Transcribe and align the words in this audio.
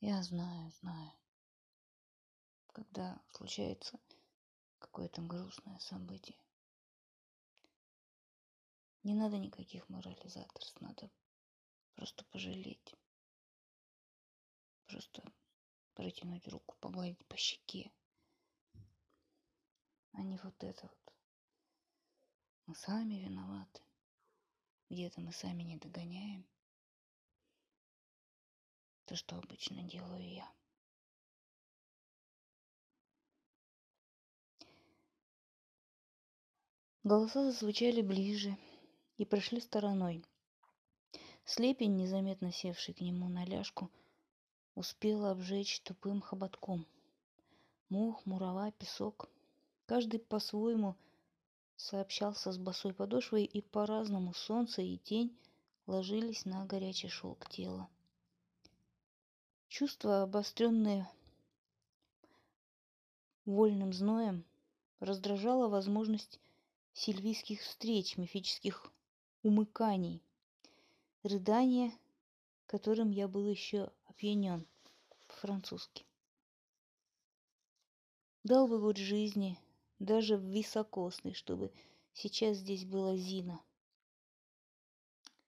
Я 0.00 0.22
знаю, 0.22 0.70
знаю. 0.80 1.12
Когда 2.72 3.20
случается 3.30 3.98
какое-то 4.78 5.22
грустное 5.22 5.78
событие, 5.80 6.38
не 9.02 9.14
надо 9.14 9.38
никаких 9.38 9.88
морализаторств, 9.88 10.80
надо 10.80 11.10
просто 11.94 12.24
пожалеть. 12.26 12.94
Просто 14.86 15.22
протянуть 15.94 16.46
руку, 16.46 16.76
погладить 16.78 17.26
по 17.26 17.36
щеке. 17.36 17.90
А 20.12 20.22
не 20.22 20.38
вот 20.38 20.62
это 20.62 20.86
вот. 20.86 21.14
Мы 22.66 22.74
сами 22.76 23.14
виноваты. 23.14 23.82
Где-то 24.90 25.20
мы 25.20 25.32
сами 25.32 25.64
не 25.64 25.76
догоняем. 25.76 26.46
То, 29.08 29.16
что 29.16 29.36
обычно 29.36 29.82
делаю 29.84 30.22
я. 30.22 30.52
Голоса 37.04 37.42
зазвучали 37.50 38.02
ближе 38.02 38.58
и 39.16 39.24
прошли 39.24 39.62
стороной. 39.62 40.22
Слепень, 41.46 41.96
незаметно 41.96 42.52
севший 42.52 42.92
к 42.92 43.00
нему 43.00 43.30
на 43.30 43.46
ляжку, 43.46 43.90
успела 44.74 45.30
обжечь 45.30 45.80
тупым 45.80 46.20
хоботком. 46.20 46.86
Мох, 47.88 48.26
мурава, 48.26 48.70
песок. 48.72 49.30
Каждый 49.86 50.20
по-своему 50.20 50.96
сообщался 51.76 52.52
с 52.52 52.58
босой 52.58 52.92
подошвой, 52.92 53.44
и 53.44 53.62
по-разному 53.62 54.34
солнце 54.34 54.82
и 54.82 54.98
тень 54.98 55.34
ложились 55.86 56.44
на 56.44 56.66
горячий 56.66 57.08
шелк 57.08 57.48
тела. 57.48 57.88
Чувства, 59.68 60.22
обостренные 60.22 61.06
вольным 63.44 63.92
зноем, 63.92 64.44
раздражала 64.98 65.68
возможность 65.68 66.40
сильвийских 66.94 67.60
встреч, 67.60 68.16
мифических 68.16 68.90
умыканий, 69.42 70.22
рыдания, 71.22 71.92
которым 72.66 73.10
я 73.10 73.28
был 73.28 73.46
еще 73.46 73.92
опьянен 74.06 74.66
по-французски. 75.26 76.06
Дал 78.44 78.68
бы 78.68 78.80
год 78.80 78.96
жизни, 78.96 79.58
даже 79.98 80.36
високосный, 80.36 81.34
чтобы 81.34 81.70
сейчас 82.14 82.56
здесь 82.56 82.86
была 82.86 83.16
Зина 83.16 83.60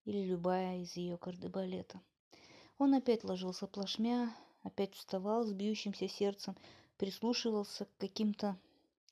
или 0.05 0.23
любая 0.25 0.83
из 0.83 0.95
ее 0.97 1.17
кардебалета. 1.17 2.03
Он 2.81 2.95
опять 2.95 3.25
ложился 3.25 3.67
плашмя, 3.67 4.35
опять 4.63 4.95
вставал 4.95 5.45
с 5.45 5.53
бьющимся 5.53 6.09
сердцем, 6.09 6.57
прислушивался 6.97 7.85
к 7.85 7.91
каким-то 7.99 8.57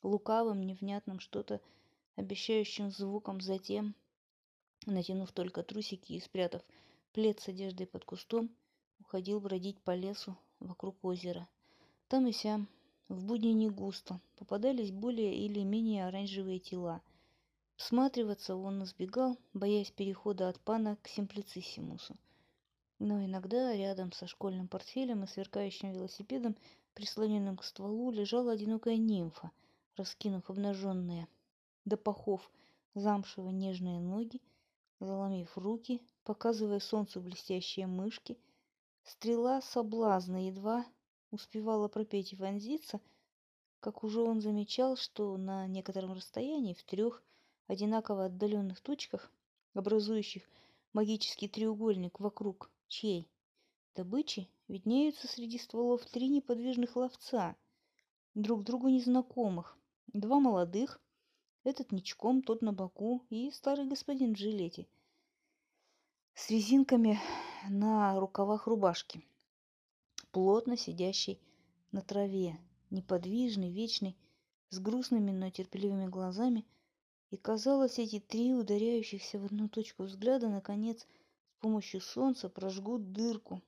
лукавым, 0.03 0.63
невнятным 0.63 1.21
что-то 1.21 1.61
обещающим 2.17 2.91
звуком, 2.91 3.43
затем, 3.43 3.95
натянув 4.87 5.33
только 5.33 5.63
трусики 5.63 6.15
и 6.15 6.21
спрятав 6.21 6.63
плед 7.13 7.41
с 7.41 7.49
одеждой 7.49 7.87
под 7.87 8.07
кустом, 8.07 8.49
уходил 9.01 9.39
бродить 9.39 9.79
по 9.83 9.95
лесу 9.95 10.35
вокруг 10.61 10.97
озера. 11.05 11.47
Там 12.09 12.27
и 12.27 12.33
сям, 12.33 12.69
в 13.09 13.23
будни 13.23 13.49
не 13.49 13.69
густо, 13.69 14.19
попадались 14.37 14.93
более 14.93 15.37
или 15.37 15.61
менее 15.63 16.07
оранжевые 16.07 16.59
тела. 16.59 17.03
Всматриваться 17.77 18.57
он 18.57 18.85
избегал, 18.85 19.37
боясь 19.53 19.91
перехода 19.91 20.49
от 20.49 20.59
пана 20.59 20.97
к 21.03 21.09
симплициссимусу. 21.09 22.17
Но 23.01 23.25
иногда 23.25 23.75
рядом 23.75 24.11
со 24.11 24.27
школьным 24.27 24.67
портфелем 24.67 25.23
и 25.23 25.29
сверкающим 25.29 25.93
велосипедом, 25.93 26.57
прислоненным 26.95 27.57
к 27.57 27.63
стволу, 27.63 28.11
лежала 28.11 28.53
одинокая 28.53 28.97
нимфа, 28.97 29.53
раскинув 29.97 30.51
обнаженные 30.51 31.29
до 31.85 31.97
пахов 31.97 32.51
замшево 32.95 33.51
нежные 33.51 34.01
ноги, 34.01 34.43
заломив 34.99 35.57
руки, 35.57 36.03
показывая 36.25 36.81
солнцу 36.81 37.21
блестящие 37.21 37.87
мышки. 37.87 38.37
Стрела 39.05 39.63
соблазна 39.63 40.49
едва 40.49 40.85
успевала 41.31 41.87
пропеть 41.87 42.33
и 42.33 42.37
вонзиться, 42.37 43.01
как 43.79 44.03
уже 44.03 44.21
он 44.21 44.41
замечал, 44.41 44.97
что 44.97 45.37
на 45.37 45.69
некотором 45.69 46.15
расстоянии, 46.15 46.75
в 46.75 46.83
трех 46.83 47.23
одинаково 47.69 48.25
отдаленных 48.25 48.81
точках, 48.81 49.31
образующих 49.75 50.43
магический 50.93 51.47
треугольник 51.47 52.19
вокруг 52.19 52.71
чьей 52.89 53.29
добычи, 53.95 54.49
виднеются 54.67 55.29
среди 55.29 55.59
стволов 55.59 56.05
три 56.07 56.29
неподвижных 56.29 56.97
ловца, 56.97 57.57
друг 58.35 58.65
другу 58.65 58.89
незнакомых, 58.89 59.79
два 60.09 60.41
молодых, 60.41 61.01
этот 61.65 61.93
ничком, 61.93 62.43
тот 62.43 62.63
на 62.63 62.73
боку 62.73 63.25
и 63.31 63.51
старый 63.51 63.87
господин 63.87 64.35
в 64.35 64.39
жилете 64.39 64.87
с 66.35 66.51
резинками 66.51 67.19
на 67.69 68.19
рукавах 68.19 68.67
рубашки 68.67 69.25
плотно 70.31 70.77
сидящий 70.77 71.41
на 71.91 72.03
траве, 72.03 72.59
неподвижный, 72.91 73.73
вечный, 73.73 74.17
с 74.71 74.79
грустными, 74.79 75.31
но 75.31 75.51
терпеливыми 75.51 76.07
глазами, 76.07 76.65
и 77.31 77.37
казалось, 77.37 77.99
эти 77.99 78.21
три 78.21 78.55
ударяющихся 78.55 79.39
в 79.39 79.47
одну 79.47 79.69
точку 79.69 80.05
взгляда, 80.05 80.49
наконец, 80.49 81.07
с 81.59 81.61
помощью 81.61 82.01
солнца 82.01 82.49
прожгут 82.49 83.11
дырку 83.11 83.61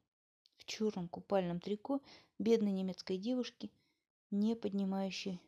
в 0.59 0.65
черном 0.65 1.09
купальном 1.09 1.59
трико 1.59 2.01
бедной 2.39 2.71
немецкой 2.71 3.19
девушки, 3.19 3.69
не 4.31 4.55
поднимающей 4.55 5.41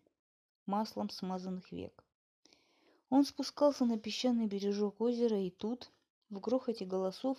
маслом 0.67 1.09
смазанных 1.09 1.71
век. 1.71 2.05
Он 3.11 3.25
спускался 3.25 3.85
на 3.85 3.97
песчаный 3.97 4.49
бережок 4.49 5.01
озера, 5.01 5.41
и 5.41 5.51
тут, 5.51 5.93
в 6.31 6.41
грохоте 6.41 6.85
голосов, 6.85 7.39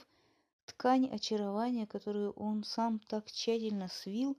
Ткань 0.65 1.09
очарования, 1.09 1.85
которую 1.85 2.31
он 2.31 2.63
сам 2.63 2.99
так 2.99 3.29
тщательно 3.29 3.89
свил, 3.89 4.37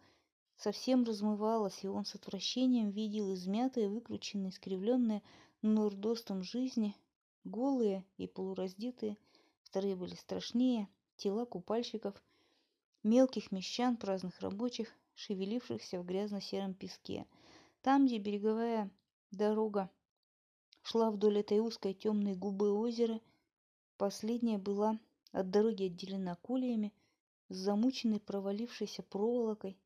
совсем 0.57 1.05
размывалась, 1.05 1.85
и 1.85 1.89
он 1.89 2.07
с 2.07 2.15
отвращением 2.15 2.89
видел 2.89 3.35
измятые, 3.35 3.91
выключенные, 3.91 4.49
искривленные 4.49 5.23
нордостом 5.61 6.43
жизни, 6.43 6.97
голые 7.45 8.07
и 8.17 8.27
полураздетые, 8.27 9.19
вторые 9.75 9.97
были 9.97 10.15
страшнее, 10.15 10.89
тела 11.17 11.47
купальщиков, 11.47 12.15
мелких 13.03 13.51
мещан, 13.51 13.97
праздных 13.97 14.39
рабочих, 14.39 14.95
шевелившихся 15.17 15.99
в 15.99 16.07
грязно-сером 16.07 16.75
песке. 16.75 17.27
Там, 17.83 18.07
где 18.07 18.19
береговая 18.19 18.89
дорога 19.33 19.91
шла 20.83 21.11
вдоль 21.11 21.41
этой 21.41 21.59
узкой 21.59 21.93
темной 21.93 22.37
губы 22.37 22.71
озера, 22.71 23.21
последняя 23.97 24.59
была 24.59 25.01
от 25.33 25.51
дороги 25.51 25.87
отделена 25.87 26.37
колеями, 26.37 26.93
с 27.49 27.57
замученной 27.57 28.21
провалившейся 28.21 29.03
проволокой, 29.03 29.77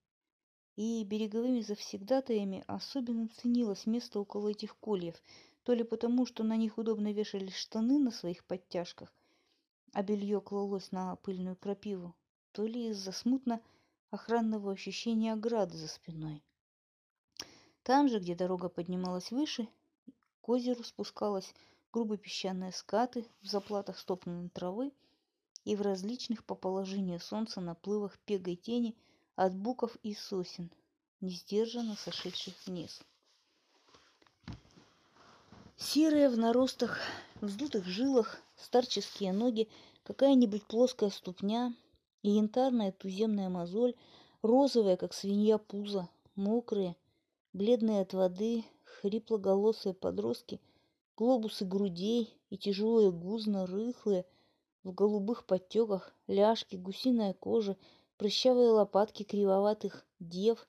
и 0.77 1.03
береговыми 1.03 1.63
завсегдатаями 1.63 2.63
особенно 2.67 3.29
ценилось 3.29 3.87
место 3.87 4.21
около 4.21 4.49
этих 4.49 4.77
кольев, 4.77 5.15
то 5.63 5.73
ли 5.73 5.83
потому, 5.83 6.27
что 6.27 6.45
на 6.45 6.57
них 6.59 6.77
удобно 6.77 7.11
вешались 7.11 7.57
штаны 7.57 7.99
на 7.99 8.11
своих 8.11 8.45
подтяжках, 8.45 9.11
а 9.93 10.03
белье 10.03 10.41
клалось 10.41 10.93
на 10.93 11.17
пыльную 11.17 11.57
крапиву, 11.57 12.15
то 12.53 12.67
ли 12.67 12.89
из-за 12.89 13.13
смутно 13.13 13.61
охранного 14.11 14.73
ощущения 14.73 15.33
ограды 15.33 15.77
за 15.77 15.89
спиной. 15.89 16.43
Там 17.83 18.09
же, 18.09 18.19
где 18.19 18.35
дорога 18.35 18.69
поднималась 18.69 19.31
выше, 19.31 19.69
к 20.41 20.49
озеру 20.49 20.85
спускалась 20.85 21.55
грубые 21.93 22.19
песчаные 22.19 22.73
скаты 22.73 23.27
в 23.41 23.47
заплатах 23.47 23.99
стоптанной 23.99 24.51
травы, 24.51 24.93
и 25.65 25.77
в 25.77 25.83
различных 25.83 26.45
по 26.45 26.55
положению 26.55 27.21
солнца 27.21 27.61
наплывах 27.61 28.19
пегой 28.21 28.57
тени 28.57 28.97
от 29.37 29.55
буков 29.55 29.97
и 30.03 30.15
сосен, 30.15 30.71
несдержанно 31.21 31.95
сошедших 31.97 32.55
вниз. 32.67 33.03
Серые 35.79 36.29
в 36.29 36.37
наростах, 36.37 36.99
вздутых 37.41 37.87
жилах, 37.87 38.43
старческие 38.57 39.33
ноги, 39.33 39.69
какая-нибудь 40.03 40.65
плоская 40.67 41.11
ступня 41.11 41.75
и 42.23 42.31
янтарная 42.31 42.93
туземная 42.93 43.49
мозоль, 43.49 43.95
розовая, 44.43 44.97
как 44.97 45.15
свинья 45.15 45.57
пузо, 45.57 46.09
мокрые, 46.35 46.97
бледные 47.53 48.03
от 48.03 48.13
воды, 48.13 48.65
хриплоголосые 48.85 49.95
подростки, 49.95 50.61
глобусы 51.17 51.65
грудей 51.65 52.35
и 52.51 52.59
тяжелые 52.59 53.11
гузно 53.11 53.67
рыхлые– 53.67 54.27
в 54.85 54.93
голубых 54.93 55.45
подтеках, 55.45 56.15
ляжки, 56.27 56.77
гусиная 56.77 57.35
кожа, 57.35 57.77
прыщавые 58.17 58.71
лопатки 58.71 59.23
кривоватых 59.23 60.07
дев, 60.19 60.67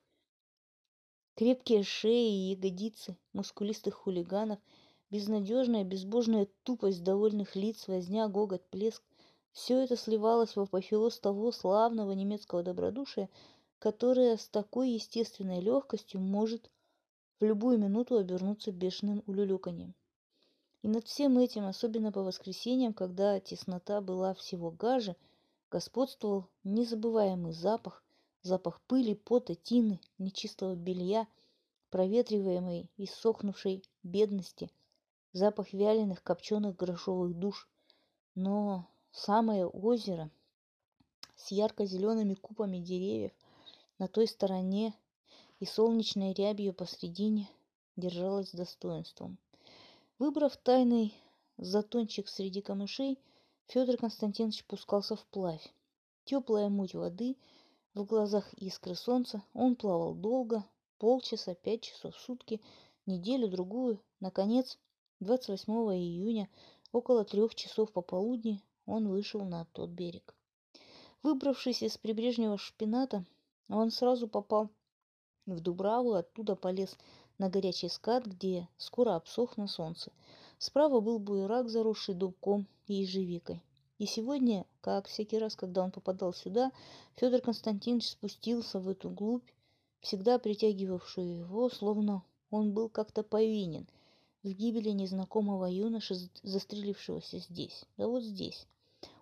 крепкие 1.36 1.84
шеи 1.84 2.30
и 2.30 2.52
ягодицы 2.52 3.18
мускулистых 3.34 3.96
хулиганов, 3.96 4.60
безнадежная, 5.10 5.84
безбожная 5.84 6.48
тупость 6.64 7.04
довольных 7.04 7.56
лиц, 7.56 7.88
возня, 7.88 8.28
гогот, 8.28 8.64
плеск. 8.70 9.04
Все 9.52 9.84
это 9.84 9.98
сливалось 9.98 10.56
в 10.56 10.60
апофеоз 10.60 11.20
того 11.20 11.52
славного 11.52 12.12
немецкого 12.12 12.64
добродушия, 12.64 13.30
которая 13.80 14.38
с 14.38 14.48
такой 14.48 14.92
естественной 14.92 15.62
легкостью 15.62 16.20
может 16.20 16.70
в 17.40 17.46
любую 17.46 17.78
минуту 17.80 18.18
обернуться 18.18 18.72
бешеным 18.72 19.24
улюлюканьем. 19.26 19.96
И 20.82 20.88
над 20.88 21.08
всем 21.08 21.38
этим, 21.38 21.66
особенно 21.66 22.12
по 22.12 22.24
воскресеньям, 22.24 22.94
когда 22.94 23.40
теснота 23.40 24.02
была 24.02 24.34
всего 24.34 24.72
гаже, 24.72 25.16
господствовал 25.72 26.46
незабываемый 26.64 27.54
запах, 27.54 28.04
запах 28.44 28.80
пыли, 28.82 29.14
пота, 29.14 29.56
тины, 29.56 30.00
нечистого 30.18 30.76
белья, 30.76 31.28
проветриваемой 31.90 32.90
и 32.98 33.06
сохнувшей 33.08 33.84
бедности, 34.04 34.70
запах 35.34 35.74
вяленых 35.74 36.24
копченых 36.24 36.76
грошовых 36.76 37.38
душ. 37.38 37.68
Но 38.36 38.88
самое 39.12 39.68
озеро 39.68 40.30
с 41.36 41.52
ярко-зелеными 41.52 42.34
купами 42.36 42.78
деревьев 42.78 43.31
на 43.98 44.08
той 44.08 44.28
стороне 44.28 44.94
и 45.60 45.66
солнечной 45.66 46.34
рябью 46.34 46.74
посредине 46.74 47.50
держалось 47.96 48.52
достоинством. 48.52 49.38
Выбрав 50.18 50.58
тайный 50.58 51.14
затончик 51.58 52.28
среди 52.28 52.62
камышей, 52.62 53.20
Федор 53.68 53.98
Константинович 53.98 54.66
пускался 54.66 55.16
вплавь. 55.16 55.74
Теплая 56.25 56.70
муть 56.70 56.96
воды, 56.96 57.38
в 57.94 58.04
глазах 58.04 58.54
искры 58.54 58.96
солнца, 58.96 59.44
он 59.54 59.75
плавал 59.75 60.14
долго, 60.14 60.64
полчаса, 60.98 61.56
пять 61.56 61.84
часов 61.84 62.16
в 62.16 62.20
сутки, 62.20 62.62
неделю-другую. 63.06 64.02
Наконец, 64.20 64.78
28 65.21 65.74
июня, 65.98 66.48
около 66.94 67.25
трех 67.25 67.54
часов 67.54 67.92
пополудни, 67.92 68.63
он 68.86 69.10
вышел 69.10 69.44
на 69.44 69.66
тот 69.74 69.89
берег. 69.89 70.33
Выбравшись 71.24 71.83
из 71.83 71.98
прибрежнего 71.98 72.57
шпината, 72.57 73.25
он 73.68 73.92
сразу 73.92 74.30
попал 74.30 74.69
в 75.45 75.60
Дубраву, 75.60 76.13
оттуда 76.13 76.56
полез 76.56 76.98
на 77.38 77.50
горячий 77.50 77.89
скат, 77.89 78.25
где 78.27 78.69
скоро 78.77 79.18
обсох 79.18 79.57
на 79.57 79.68
солнце. 79.68 80.13
Справа 80.57 81.01
был 81.01 81.19
буерак, 81.19 81.69
заросший 81.69 82.15
дубком 82.15 82.65
и 82.88 82.94
ежевикой. 82.94 83.62
И 83.98 84.06
сегодня, 84.06 84.65
как 84.80 85.07
всякий 85.07 85.38
раз, 85.38 85.57
когда 85.57 85.83
он 85.83 85.92
попадал 85.92 86.33
сюда, 86.33 86.72
Федор 87.18 87.42
Константинович 87.42 88.12
спустился 88.12 88.80
в 88.80 88.88
эту 88.88 89.10
глубь, 89.10 89.50
всегда 90.00 90.39
притягивавшую 90.39 91.39
его, 91.39 91.69
словно 91.69 92.24
он 92.50 92.72
был 92.74 92.88
как-то 92.88 93.22
повинен 93.22 93.86
в 94.44 94.50
гибели 94.50 94.89
незнакомого 94.89 95.65
юноши, 95.65 96.15
застрелившегося 96.44 97.39
здесь, 97.39 97.86
да 97.97 98.07
вот 98.07 98.24
здесь. 98.24 98.65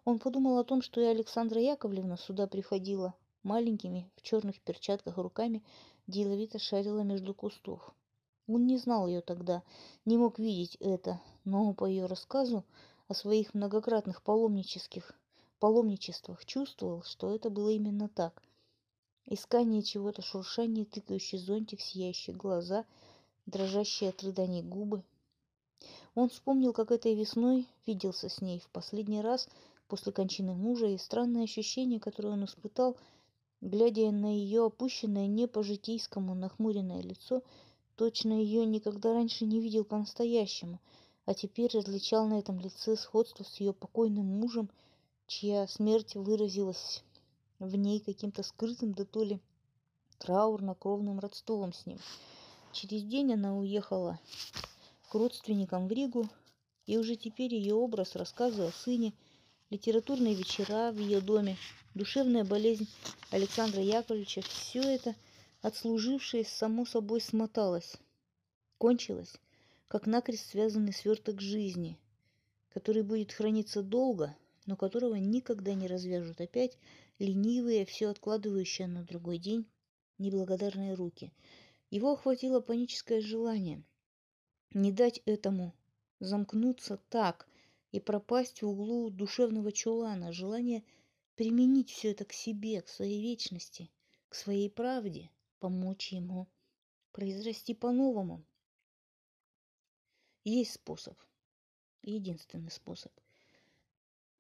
Он 0.06 0.20
подумал 0.20 0.58
о 0.58 0.64
том, 0.64 0.82
что 0.82 1.02
и 1.02 1.06
Александра 1.06 1.60
Яковлевна 1.62 2.18
сюда 2.18 2.48
приходила 2.48 3.14
маленькими 3.44 4.10
в 4.16 4.22
черных 4.22 4.60
перчатках 4.62 5.18
руками, 5.18 5.64
деловито 6.08 6.60
шарила 6.60 7.02
между 7.02 7.34
кустов. 7.34 7.94
Он 8.48 8.66
не 8.66 8.78
знал 8.78 9.08
ее 9.08 9.22
тогда, 9.22 9.64
не 10.06 10.18
мог 10.18 10.40
видеть 10.40 10.76
это, 10.80 11.20
но 11.44 11.74
по 11.74 11.86
ее 11.86 12.06
рассказу 12.06 12.64
о 13.08 13.14
своих 13.14 13.54
многократных 13.54 14.22
паломнических 14.22 15.14
паломничествах 15.60 16.46
чувствовал, 16.46 17.04
что 17.04 17.36
это 17.36 17.50
было 17.50 17.70
именно 17.70 18.08
так. 18.08 18.42
Искание 19.26 19.82
чего-то, 19.82 20.22
шуршание, 20.22 20.86
тыкающий 20.86 21.38
зонтик, 21.38 21.82
сияющие 21.82 22.36
глаза, 22.36 22.86
дрожащие 23.48 24.12
от 24.12 24.22
рыданий 24.22 24.62
губы. 24.62 25.04
Он 26.16 26.30
вспомнил, 26.30 26.74
как 26.74 26.92
этой 26.92 27.16
весной 27.16 27.68
виделся 27.86 28.30
с 28.30 28.42
ней 28.42 28.60
в 28.60 28.70
последний 28.70 29.22
раз 29.22 29.48
после 29.88 30.12
кончины 30.12 30.54
мужа, 30.54 30.88
и 30.88 30.98
странное 30.98 31.44
ощущение, 31.44 32.00
которое 32.00 32.30
он 32.30 32.46
испытал, 32.46 32.98
глядя 33.62 34.12
на 34.12 34.36
ее 34.36 34.66
опущенное 34.66 35.28
не 35.28 35.48
по-житейскому 35.48 36.36
нахмуренное 36.36 37.02
лицо, 37.02 37.42
точно 37.96 38.34
ее 38.34 38.66
никогда 38.66 39.14
раньше 39.14 39.46
не 39.46 39.62
видел 39.62 39.86
по-настоящему, 39.86 40.80
а 41.26 41.34
теперь 41.34 41.72
различал 41.74 42.28
на 42.28 42.40
этом 42.40 42.60
лице 42.60 42.96
сходство 42.96 43.44
с 43.44 43.60
ее 43.60 43.74
покойным 43.74 44.26
мужем, 44.26 44.70
чья 45.26 45.68
смерть 45.68 46.16
выразилась 46.16 47.04
в 47.60 47.76
ней 47.76 48.00
каким-то 48.00 48.44
скрытым, 48.44 48.94
да 48.94 49.06
то 49.06 49.24
ли 49.24 49.40
траурно-кровным 50.20 51.20
родством 51.20 51.74
с 51.74 51.86
ним. 51.86 52.00
Через 52.80 53.02
день 53.06 53.34
она 53.34 53.58
уехала 53.58 54.20
к 55.10 55.16
родственникам 55.16 55.88
в 55.88 55.92
Ригу, 55.92 56.30
и 56.86 56.98
уже 56.98 57.16
теперь 57.16 57.56
ее 57.56 57.74
образ, 57.74 58.16
рассказы 58.16 58.62
о 58.62 58.72
сыне, 58.72 59.14
литературные 59.72 60.36
вечера 60.36 60.92
в 60.92 61.00
ее 61.00 61.20
доме, 61.20 61.58
душевная 61.96 62.46
болезнь 62.46 62.88
Александра 63.32 63.82
Яковлевича, 63.82 64.42
все 64.44 64.82
это, 64.82 65.16
отслужившее, 65.64 66.46
само 66.46 66.86
собой 66.86 67.20
смоталось, 67.20 67.96
кончилось, 68.78 69.34
как 69.88 70.06
накрест 70.06 70.52
связанный 70.52 70.94
сверток 70.94 71.42
жизни, 71.42 71.98
который 72.70 73.02
будет 73.02 73.32
храниться 73.32 73.82
долго, 73.82 74.38
но 74.68 74.76
которого 74.76 75.16
никогда 75.16 75.74
не 75.74 75.88
развяжут 75.88 76.40
опять 76.42 76.78
ленивые, 77.18 77.88
все 77.88 78.10
откладывающие 78.10 78.86
на 78.86 79.02
другой 79.02 79.40
день 79.40 79.66
неблагодарные 80.20 80.94
руки. 80.94 81.32
Его 81.90 82.14
охватило 82.14 82.60
паническое 82.60 83.22
желание 83.22 83.84
не 84.72 84.92
дать 84.92 85.22
этому 85.26 85.74
замкнуться 86.20 86.98
так 87.10 87.48
и 87.92 88.00
пропасть 88.00 88.62
в 88.62 88.68
углу 88.68 89.10
душевного 89.10 89.72
чулана, 89.72 90.34
желание 90.34 90.84
применить 91.36 91.90
все 91.90 92.12
это 92.12 92.26
к 92.26 92.34
себе, 92.34 92.82
к 92.82 92.90
своей 92.90 93.22
вечности, 93.22 93.90
к 94.30 94.36
своей 94.36 94.70
правде, 94.70 95.32
помочь 95.60 96.12
ему 96.12 96.48
произрасти 97.12 97.74
по-новому. 97.74 98.44
Есть 100.44 100.74
способ, 100.74 101.18
единственный 102.04 102.72
способ– 102.72 103.12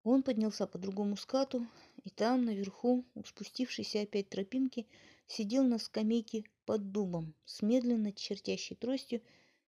он 0.10 0.24
поднялся 0.24 0.68
по 0.68 0.78
другому 0.78 1.18
скату, 1.18 1.68
и 2.06 2.10
там, 2.10 2.46
наверху, 2.46 3.04
у 3.14 3.24
спустившейся 3.26 4.04
опять 4.04 4.30
тропинки, 4.30 4.88
сидел 5.28 5.66
на 5.66 5.80
скамейке 5.80 6.46
под 6.68 6.92
дубом 6.92 7.34
с 7.46 7.62
медленно 7.62 8.12
чертящей 8.12 8.76
тростью 8.76 9.22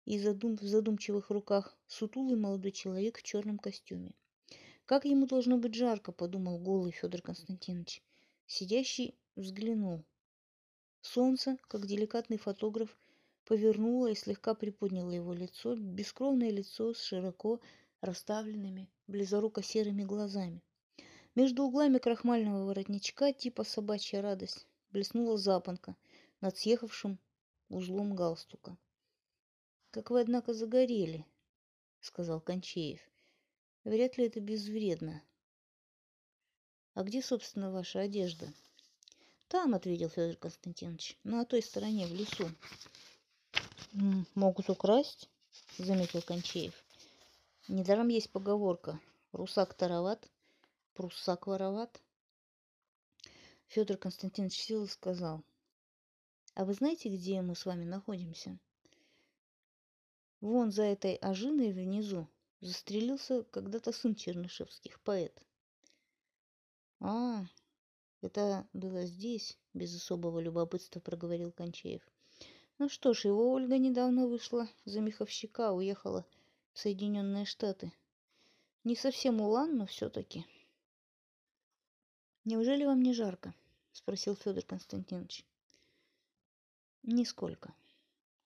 и 0.04 0.19
задум 0.19 0.57
в 0.57 0.63
задумчивых 0.63 1.30
руках 1.30 1.78
сутулый 1.88 2.36
молодой 2.36 2.74
человек 2.74 3.18
в 3.18 3.24
черном 3.24 3.57
костюме. 3.57 4.12
Как 4.86 5.06
ему 5.06 5.25
должно 5.25 5.57
быть 5.57 5.75
жарко, 5.75 6.12
подумал 6.12 6.60
голый 6.60 6.92
Федор 6.92 7.22
Константинович. 7.22 8.04
Сидящий 8.48 9.16
взглянул. 9.38 10.04
Солнце, 11.00 11.57
как 11.69 11.88
деликатный 11.88 12.38
фотограф, 12.38 12.97
повернуло 13.45 14.07
и 14.07 14.16
слегка 14.16 14.54
приподняло 14.54 15.12
его 15.12 15.31
лицо, 15.31 15.78
бескровное 15.78 16.52
лицо 16.52 16.94
с 16.94 17.02
широко 17.02 17.62
расставленными 18.02 18.90
близоруко-серыми 19.07 20.04
глазами. 20.04 20.62
Между 21.33 21.64
углами 21.64 21.97
крахмального 21.97 22.66
воротничка 22.66 23.31
типа 23.31 23.64
собачья 23.64 24.21
радость 24.21 24.68
блеснула 24.92 25.38
запонка 25.38 25.95
над 26.42 26.58
съехавшим 26.58 27.19
узлом 27.69 28.16
галстука. 28.16 28.78
«Как 29.92 30.10
вы, 30.10 30.22
однако, 30.22 30.54
загорели»,— 30.54 31.26
сказал 32.02 32.40
Кончеев. 32.42 33.02
«Вряд 33.84 34.18
ли 34.18 34.28
это 34.28 34.40
безвредно». 34.40 35.22
«А 36.94 37.04
где, 37.04 37.22
собственно, 37.22 37.72
ваша 37.72 38.02
одежда?» 38.02 38.54
«Там»,— 39.48 39.74
ответил 39.76 40.10
Федор 40.10 40.36
Константинович,— 40.36 41.18
«на 41.24 41.44
той 41.46 41.62
стороне, 41.62 42.06
в 42.06 42.14
лесу». 42.14 42.50
«Могут 44.36 44.69
украсть»,— 44.69 45.28
заметил 45.78 46.22
Кончеев. 46.22 46.74
Недаром 47.68 48.10
есть 48.10 48.30
поговорка 48.31 49.00
«Русак 49.31 49.74
тароват, 49.74 50.30
пруссак 50.94 51.48
вороват». 51.48 52.00
Федор 53.68 53.98
Константинович 53.98 54.54
сел 54.54 54.84
и 54.84 54.88
сказал, 54.88 55.44
«А 56.59 56.66
вы 56.66 56.73
знаете, 56.73 57.07
где 57.07 57.42
мы 57.42 57.56
с 57.56 57.66
вами 57.66 57.85
находимся?» 57.85 58.59
Вон 60.42 60.73
за 60.73 60.83
этой 60.83 61.16
ожиной 61.16 61.71
внизу 61.71 62.28
застрелился 62.59 63.44
когда-то 63.44 63.94
сын 63.94 64.13
Чернышевских, 64.13 64.99
поэт. 64.99 65.42
«А, 66.99 67.45
это 68.19 68.68
было 68.73 69.06
здесь»,— 69.06 69.57
без 69.73 69.95
особого 69.95 70.39
любопытства 70.39 70.99
проговорил 70.99 71.54
Кончеев. 71.54 72.06
«Ну 72.78 72.89
что 72.89 73.13
ж, 73.13 73.23
его 73.23 73.54
Ольга 73.54 73.78
недавно 73.78 74.28
вышла 74.28 74.68
за 74.83 74.99
меховщика, 74.99 75.71
уехала 75.71 76.25
Соединенные 76.73 77.45
Штаты. 77.45 77.94
Не 78.83 78.97
совсем 78.97 79.39
Улан, 79.39 79.78
но 79.78 79.85
все-таки. 79.85 80.45
Неужели 82.44 82.83
вам 82.83 83.01
не 83.01 83.13
жарко? 83.13 83.56
Спросил 83.94 84.35
Федор 84.35 84.66
Константинович. 84.66 85.45
Нисколько. 87.11 87.73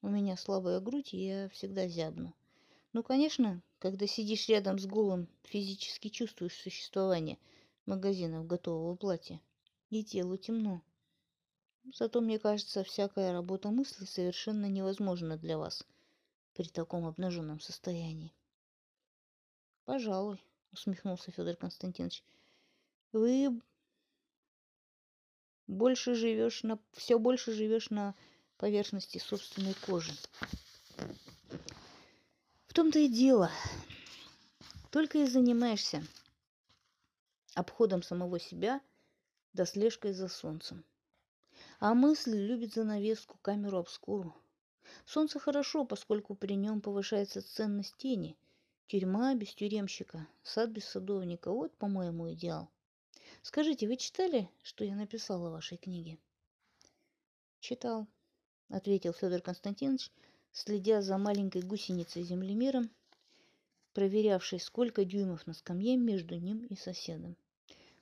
У 0.01 0.08
меня 0.08 0.38
слабая 0.38 0.79
грудь, 0.79 1.13
и 1.13 1.25
я 1.25 1.50
всегда 1.50 1.86
зябну. 1.89 2.34
Ну, 2.93 3.03
конечно, 3.03 3.62
когда 3.77 4.08
сидишь 4.08 4.48
рядом 4.48 4.79
с 4.79 4.86
голым, 4.86 5.27
физически 5.43 6.08
чувствуешь 6.08 6.55
существование 6.55 7.38
магазинов 7.86 8.48
готового 8.48 8.96
платья. 8.96 9.41
И 9.89 10.01
телу 10.01 10.38
темно. 10.38 10.82
Зато, 11.93 12.22
мне 12.22 12.39
кажется, 12.39 12.86
всякая 12.86 13.34
работа 13.34 13.70
мысли 13.70 14.05
совершенно 14.05 14.67
невозможна 14.67 15.36
для 15.38 15.58
вас 15.58 15.86
при 16.53 16.70
таком 16.70 17.05
обнаженном 17.05 17.60
состоянии. 17.60 18.34
Пожалуй, 19.84 20.41
усмехнулся 20.72 21.32
Федор 21.32 21.58
Константинович. 21.58 22.24
Вы 23.12 23.62
больше 25.67 26.15
живешь 26.15 26.63
на 26.63 26.79
все 26.93 27.20
больше 27.20 27.51
живешь 27.51 27.89
на 27.89 28.15
поверхности 28.63 29.17
собственной 29.17 29.74
кожи. 29.74 30.13
В 32.65 32.74
том-то 32.74 32.98
и 32.98 33.10
дело. 33.10 33.51
Только 34.89 35.17
и 35.17 35.25
занимаешься 35.25 36.01
обходом 37.55 38.01
самого 38.01 38.39
себя 38.39 38.79
да 39.51 39.65
слежкой 39.65 40.13
за 40.13 40.29
солнцем. 40.29 40.86
А 41.79 41.93
мысль 41.93 42.38
любит 42.38 42.74
занавеску, 42.74 43.38
камеру 43.41 43.79
обскуру. 43.79 44.34
Солнце 45.05 45.39
хорошо, 45.39 45.84
поскольку 45.84 46.34
при 46.34 46.53
нем 46.53 46.79
повышается 46.79 47.41
ценность 47.41 47.98
тени. 47.98 48.38
Тюрьма 48.88 49.36
без 49.36 49.53
тюремщика, 49.53 50.25
сад 50.41 50.70
без 50.70 50.86
садовника. 50.86 51.51
Вот, 51.51 51.75
по-моему, 51.75 52.32
идеал. 52.32 52.70
Скажите, 53.41 53.89
вы 53.89 53.98
читали, 53.98 54.50
что 54.62 54.86
я 54.86 54.96
написала 54.96 55.50
в 55.50 55.51
вашей 55.51 55.77
книге? 55.77 56.17
Читал, 57.60 58.08
ответил 58.70 59.13
Федор 59.13 59.41
Константинович, 59.41 60.12
следя 60.51 61.01
за 61.01 61.17
маленькой 61.17 61.62
гусеницей 61.62 62.24
землемером, 62.24 62.89
проверявшей, 63.93 64.60
сколько 64.60 65.05
дюймов 65.05 65.46
на 65.48 65.53
скамье 65.53 65.98
между 65.98 66.36
ним 66.36 66.65
и 66.65 66.75
соседом. 66.75 67.36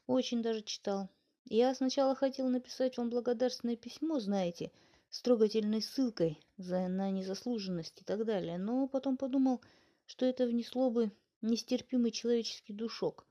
Очень 0.08 0.42
даже 0.42 0.62
читал. 0.62 1.10
Я 1.46 1.74
сначала 1.76 2.16
хотел 2.16 2.48
написать 2.50 2.98
вам 2.98 3.10
благодарственное 3.10 3.76
письмо, 3.76 4.20
знаете, 4.20 4.72
с 5.10 5.22
трогательной 5.22 5.82
ссылкой 5.82 6.40
за, 6.58 6.88
на 6.88 7.12
незаслуженность 7.12 8.02
и 8.02 8.04
так 8.04 8.26
далее, 8.26 8.58
но 8.58 8.88
потом 8.88 9.18
подумал, 9.18 9.62
что 10.06 10.26
это 10.26 10.46
внесло 10.46 10.90
бы 10.90 11.12
нестерпимый 11.42 12.12
человеческий 12.12 12.74
душок 12.74 13.26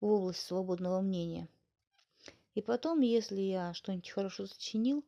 в 0.00 0.06
область 0.06 0.40
свободного 0.40 1.00
мнения. 1.00 1.48
И 2.54 2.62
потом, 2.62 3.00
если 3.00 3.40
я 3.40 3.74
что-нибудь 3.74 4.10
хорошо 4.10 4.46
сочинил, 4.46 5.04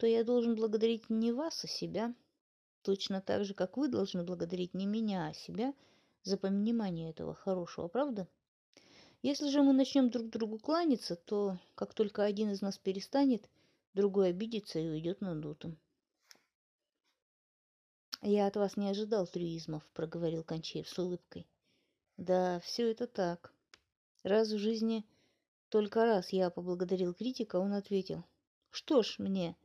то 0.00 0.06
я 0.06 0.24
должен 0.24 0.54
благодарить 0.54 1.10
не 1.10 1.30
вас, 1.30 1.62
а 1.62 1.68
себя, 1.68 2.14
точно 2.80 3.20
так 3.20 3.44
же, 3.44 3.52
как 3.52 3.76
вы 3.76 3.86
должны 3.86 4.24
благодарить 4.24 4.72
не 4.72 4.86
меня, 4.86 5.26
а 5.26 5.34
себя 5.34 5.74
за 6.22 6.38
понимание 6.38 7.10
этого 7.10 7.34
хорошего, 7.34 7.86
правда? 7.86 8.26
Если 9.20 9.50
же 9.50 9.62
мы 9.62 9.74
начнем 9.74 10.08
друг 10.08 10.30
другу 10.30 10.58
кланяться, 10.58 11.16
то 11.16 11.58
как 11.74 11.92
только 11.92 12.24
один 12.24 12.50
из 12.50 12.62
нас 12.62 12.78
перестанет, 12.78 13.50
другой 13.92 14.30
обидится 14.30 14.78
и 14.78 14.88
уйдет 14.88 15.20
надутым. 15.20 15.78
«Я 18.22 18.46
от 18.46 18.56
вас 18.56 18.78
не 18.78 18.88
ожидал 18.88 19.26
трюизмов»,— 19.26 19.86
проговорил 19.92 20.44
Кончеев 20.44 20.88
с 20.88 20.98
улыбкой. 20.98 21.46
«Да, 22.16 22.60
все 22.60 22.90
это 22.90 23.06
так. 23.06 23.52
Раз 24.22 24.48
в 24.48 24.56
жизни 24.56 25.04
только 25.68 26.06
раз 26.06 26.30
я 26.30 26.48
поблагодарил 26.48 27.12
критика, 27.12 27.56
он 27.56 27.74
ответил. 27.74 28.24
Что 28.70 29.02
ж, 29.02 29.16
мне 29.18 29.56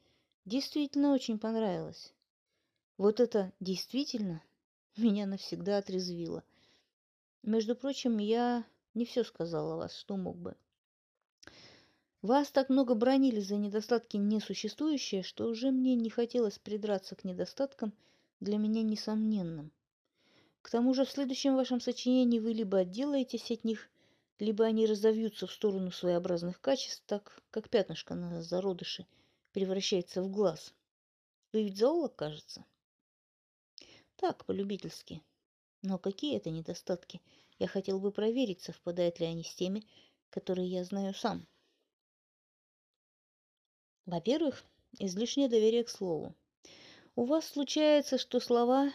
действительно 0.46 1.14
очень 1.14 1.40
понравилось. 1.40 2.14
Вот 2.98 3.20
это 3.20 3.52
действительно 3.60 4.44
меня 4.96 5.26
навсегда 5.26 5.78
отрезвило. 5.78 6.44
Между 7.44 7.76
прочим, 7.76 8.18
я 8.20 8.64
не 8.94 9.06
все 9.06 9.24
сказал 9.24 9.72
о 9.72 9.78
вас, 9.78 9.96
что 9.96 10.16
мог 10.18 10.38
бы. 10.38 10.56
Вас 12.22 12.50
так 12.50 12.70
много 12.70 12.96
бронили 12.96 13.40
за 13.40 13.56
недостатки 13.56 14.18
несуществующие, 14.18 15.22
что 15.22 15.46
уже 15.46 15.70
мне 15.70 15.96
не 15.96 16.10
хотелось 16.10 16.58
придраться 16.58 17.16
к 17.16 17.24
недостаткам 17.24 17.94
для 18.40 18.58
меня 18.58 18.82
несомненным. 18.82 19.72
К 20.64 20.72
тому 20.72 20.96
же 20.96 21.06
в 21.06 21.12
следующем 21.12 21.56
вашем 21.56 21.80
сочинении 21.80 22.40
вы 22.40 22.54
либо 22.54 22.80
отделаетесь 22.80 23.52
от 23.52 23.64
них, 23.64 23.90
либо 24.40 24.66
они 24.66 24.88
разовьются 24.88 25.46
в 25.46 25.52
сторону 25.52 25.92
своеобразных 25.92 26.60
качеств, 26.60 27.04
так 27.06 27.44
как 27.52 27.70
пятнышко 27.70 28.16
на 28.16 28.42
зародыше 28.42 29.06
превращается 29.56 30.22
в 30.22 30.30
глаз. 30.30 30.76
Вы 31.52 31.64
ведь 31.64 31.78
зоолог, 31.78 32.16
кажется? 32.16 32.64
Так, 34.18 34.46
полюбительски. 34.46 35.24
Но 35.82 35.98
какие 35.98 36.38
это 36.38 36.52
недостатки– 36.52 37.22
я 37.58 37.68
хотел 37.68 38.00
бы 38.00 38.12
проверить, 38.12 38.62
совпадают 38.62 39.20
ли 39.20 39.26
они 39.26 39.44
с 39.44 39.54
теми, 39.56 39.84
которые 40.30 40.68
я 40.68 40.84
знаю 40.84 41.14
сам. 41.14 41.48
Во-первых, 44.06 44.64
излишнее 45.00 45.48
доверие 45.48 45.84
к 45.84 45.90
слову. 45.90 46.36
У 47.16 47.24
вас 47.24 47.48
случается, 47.48 48.18
что 48.18 48.40
слова 48.40 48.92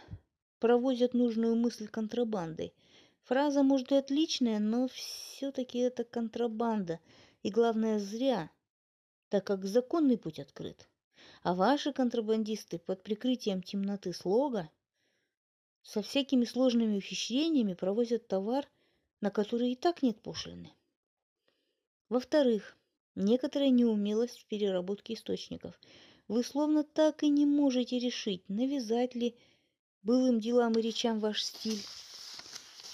проводят 0.58 1.14
нужную 1.14 1.56
мысль 1.56 1.88
контрабандой. 1.88 2.74
Фраза 3.22 3.62
может 3.62 3.92
и 3.92 3.96
отличная, 3.96 4.58
но 4.58 4.88
все-таки 4.88 5.78
это 5.78 6.04
контрабанда. 6.04 7.00
И 7.42 7.50
главное, 7.50 7.98
зря, 7.98 8.50
так 9.30 9.46
как 9.46 9.64
законный 9.64 10.18
путь 10.18 10.40
открыт. 10.40 10.88
А 11.42 11.54
ваши 11.54 11.92
контрабандисты 11.92 12.78
под 12.78 13.02
прикрытием 13.02 13.62
темноты 13.62 14.12
слога 14.12 14.68
со 15.82 16.02
всякими 16.02 16.44
сложными 16.44 16.98
ухищрениями 16.98 17.74
провозят 17.74 18.28
товар, 18.28 18.68
на 19.20 19.30
который 19.30 19.72
и 19.72 19.76
так 19.76 20.02
нет 20.02 20.20
пошлины. 20.20 20.72
Во-вторых, 22.08 22.76
некоторая 23.14 23.70
неумелость 23.70 24.40
в 24.40 24.46
переработке 24.46 25.14
источников. 25.14 25.80
Вы 26.26 26.42
словно 26.42 26.84
так 26.84 27.22
и 27.22 27.28
не 27.28 27.46
можете 27.46 27.98
решить, 27.98 28.48
навязать 28.48 29.14
ли 29.14 29.36
былым 30.02 30.40
делам 30.40 30.72
и 30.72 30.82
речам 30.82 31.20
ваш 31.20 31.44
стиль, 31.44 31.82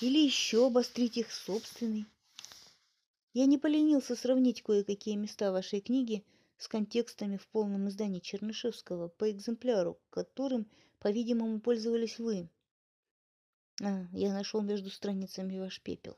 или 0.01 0.19
еще 0.19 0.67
обострить 0.67 1.17
их 1.17 1.33
собственный. 1.33 2.07
Я 3.37 3.45
не 3.45 3.59
поленился 3.59 4.17
сравнить 4.17 4.63
кое-какие 4.63 5.15
места 5.15 5.53
вашей 5.53 5.83
книги 5.83 6.25
с 6.57 6.69
контекстами 6.69 7.37
в 7.37 7.47
полном 7.49 7.87
издании 7.87 8.19
Чернышевского 8.19 9.09
по 9.09 9.31
экземпляру, 9.31 10.01
которым, 10.09 10.71
по-видимому, 11.01 11.61
пользовались 11.61 12.19
вы. 12.19 12.49
А, 13.83 14.07
я 14.15 14.33
нашел 14.33 14.63
между 14.63 14.89
страницами 14.89 15.59
ваш 15.59 15.83
пепел. 15.83 16.17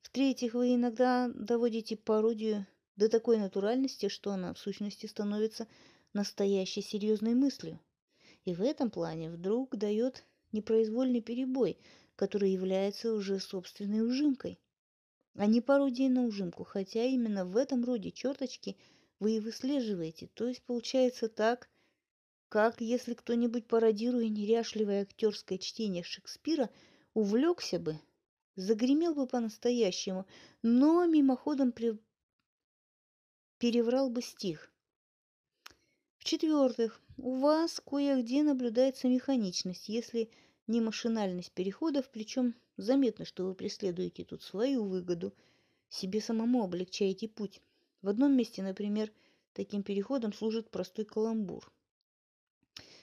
В-третьих, 0.00 0.54
вы 0.54 0.74
иногда 0.74 1.30
доводите 1.32 1.96
пародию 1.96 2.66
до 2.96 3.08
такой 3.08 3.36
натуральности, 3.38 4.08
что 4.08 4.32
она 4.32 4.54
в 4.54 4.58
сущности 4.58 5.06
становится 5.06 5.68
настоящей 6.14 6.82
серьезной 6.82 7.34
мыслью. 7.34 7.78
И 8.44 8.56
в 8.56 8.60
этом 8.60 8.90
плане 8.90 9.30
вдруг 9.30 9.76
дает 9.76 10.24
непроизвольный 10.50 11.20
перебой, 11.20 11.78
который 12.16 12.50
является 12.50 13.14
уже 13.14 13.38
собственной 13.38 14.00
ужимкой, 14.00 14.58
а 15.36 15.46
не 15.46 15.60
пародией 15.60 16.08
на 16.08 16.24
ужимку, 16.24 16.64
хотя 16.64 17.04
именно 17.04 17.44
в 17.44 17.56
этом 17.56 17.84
роде 17.84 18.10
черточки 18.10 18.76
вы 19.18 19.36
и 19.36 19.40
выслеживаете. 19.40 20.28
То 20.34 20.46
есть 20.46 20.62
получается 20.62 21.28
так, 21.28 21.68
как 22.48 22.80
если 22.80 23.14
кто-нибудь, 23.14 23.66
пародируя 23.66 24.28
неряшливое 24.28 25.02
актерское 25.02 25.58
чтение 25.58 26.04
Шекспира, 26.04 26.70
увлекся 27.12 27.78
бы, 27.80 27.98
загремел 28.54 29.14
бы 29.14 29.26
по-настоящему, 29.26 30.26
но 30.62 31.04
мимоходом 31.06 31.72
при... 31.72 31.98
переврал 33.58 34.08
бы 34.10 34.22
стих. 34.22 34.70
В-четвертых, 36.18 37.00
у 37.16 37.36
вас 37.38 37.80
кое-где 37.84 38.42
наблюдается 38.42 39.08
механичность, 39.08 39.88
если 39.88 40.30
не 40.66 40.80
машинальность 40.80 41.52
переходов, 41.52 42.08
причем 42.10 42.54
заметно, 42.76 43.24
что 43.24 43.44
вы 43.44 43.54
преследуете 43.54 44.24
тут 44.24 44.42
свою 44.42 44.84
выгоду, 44.84 45.34
себе 45.88 46.20
самому 46.20 46.64
облегчаете 46.64 47.28
путь. 47.28 47.60
В 48.02 48.08
одном 48.08 48.36
месте, 48.36 48.62
например, 48.62 49.12
таким 49.52 49.82
переходом 49.82 50.32
служит 50.32 50.70
простой 50.70 51.04
каламбур. 51.04 51.70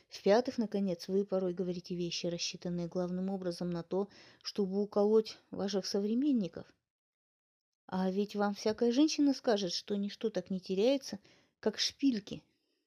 В-пятых, 0.09 0.57
наконец, 0.57 1.07
вы 1.07 1.23
порой 1.23 1.53
говорите 1.53 1.95
вещи, 1.95 2.27
рассчитанные 2.27 2.87
главным 2.87 3.29
образом 3.29 3.69
на 3.69 3.81
то, 3.81 4.09
чтобы 4.43 4.81
уколоть 4.81 5.37
ваших 5.51 5.85
современников. 5.85 6.67
А 7.87 8.11
ведь 8.11 8.35
вам 8.35 8.53
всякая 8.53 8.91
женщина 8.91 9.33
скажет, 9.33 9.71
что 9.71 9.95
ничто 9.95 10.29
так 10.29 10.49
не 10.49 10.59
теряется, 10.59 11.19
как 11.61 11.79
шпильки, 11.79 12.43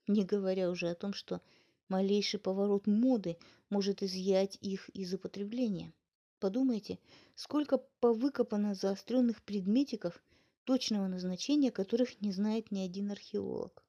не 0.07 0.25
говоря 0.25 0.71
уже 0.71 0.90
о 0.90 0.95
том, 0.95 1.14
что 1.14 1.40
малейший 1.88 2.40
поворот 2.40 2.87
моды 2.87 3.38
может 3.75 4.04
изъять 4.04 4.57
их 4.61 4.88
из 4.90 5.12
употребления. 5.14 5.93
Подумайте, 6.38 7.00
сколько 7.35 7.78
повыкопано 7.99 8.76
заостренных 8.76 9.43
предметиков, 9.43 10.23
точного 10.62 11.09
назначения 11.09 11.73
которых 11.73 12.21
не 12.21 12.31
знает 12.31 12.71
ни 12.71 12.78
один 12.78 13.11
археолог. 13.11 13.85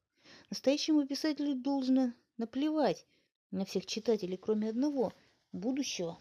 Настоящему 0.50 1.06
писателю 1.06 1.54
должно 1.54 2.12
наплевать 2.36 3.06
на 3.52 3.64
всех 3.64 3.86
читателей, 3.86 4.36
кроме 4.36 4.70
одного, 4.70 5.12
будущего, 5.52 6.18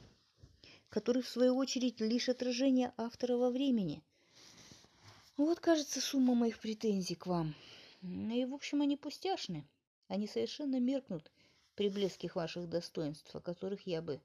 который, 0.89 1.23
в 1.23 1.27
свою 1.27 1.55
очередь, 1.55 1.99
лишь 2.01 2.29
отражение 2.29 2.93
автора 2.97 3.35
во 3.35 3.49
времени. 3.49 4.03
Вот, 5.37 5.59
кажется, 5.59 6.01
сумма 6.01 6.35
моих 6.35 6.59
претензий 6.59 7.15
к 7.15 7.25
вам. 7.25 7.55
И, 8.03 8.45
в 8.45 8.53
общем, 8.53 8.81
они 8.83 8.95
пустяшны. 8.95 9.67
Они 10.07 10.27
совершенно 10.27 10.79
меркнут 10.79 11.31
при 11.75 11.89
блеских 11.89 12.35
ваших 12.35 12.67
достоинств, 12.69 13.35
о 13.35 13.41
которых 13.41 13.85
я 13.85 14.01
бы 14.01 14.21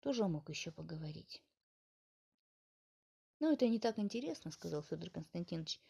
тоже 0.00 0.26
мог 0.26 0.48
еще 0.48 0.70
поговорить. 0.70 1.42
«Ну, 3.40 3.52
это 3.52 3.68
не 3.68 3.78
так 3.78 3.98
интересно»,— 3.98 4.50
сказал 4.52 4.82
Федор 4.82 5.10
Константинович, 5.10 5.80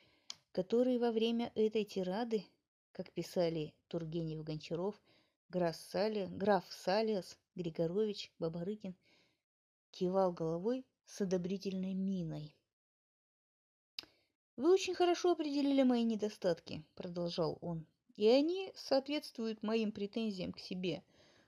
который 0.52 0.98
во 0.98 1.12
время 1.12 1.52
этой 1.54 1.84
тирады, 1.84 2.44
как 2.92 3.12
писали 3.12 3.74
Тургенев 3.88 4.42
Гончаров, 4.42 5.00
граф, 5.48 5.76
Сали, 5.76 6.26
граф 6.30 6.64
Салиас, 6.70 7.38
Григорович, 7.54 8.32
Бабарыкин, 8.38 8.96
кивал 9.90 10.32
головой 10.32 10.86
с 11.06 11.20
одобрительной 11.20 11.94
миной. 11.94 12.56
«Вы 14.56 14.72
очень 14.72 14.94
хорошо 14.94 15.32
определили 15.32 15.82
мои 15.82 16.04
недостатки»,— 16.04 16.84
продолжал 16.94 17.58
он, 17.60 17.86
«и 18.16 18.26
они 18.28 18.72
соответствуют 18.74 19.62
моим 19.62 19.92
претензиям 19.92 20.52
к 20.52 20.58
себе. 20.58 21.02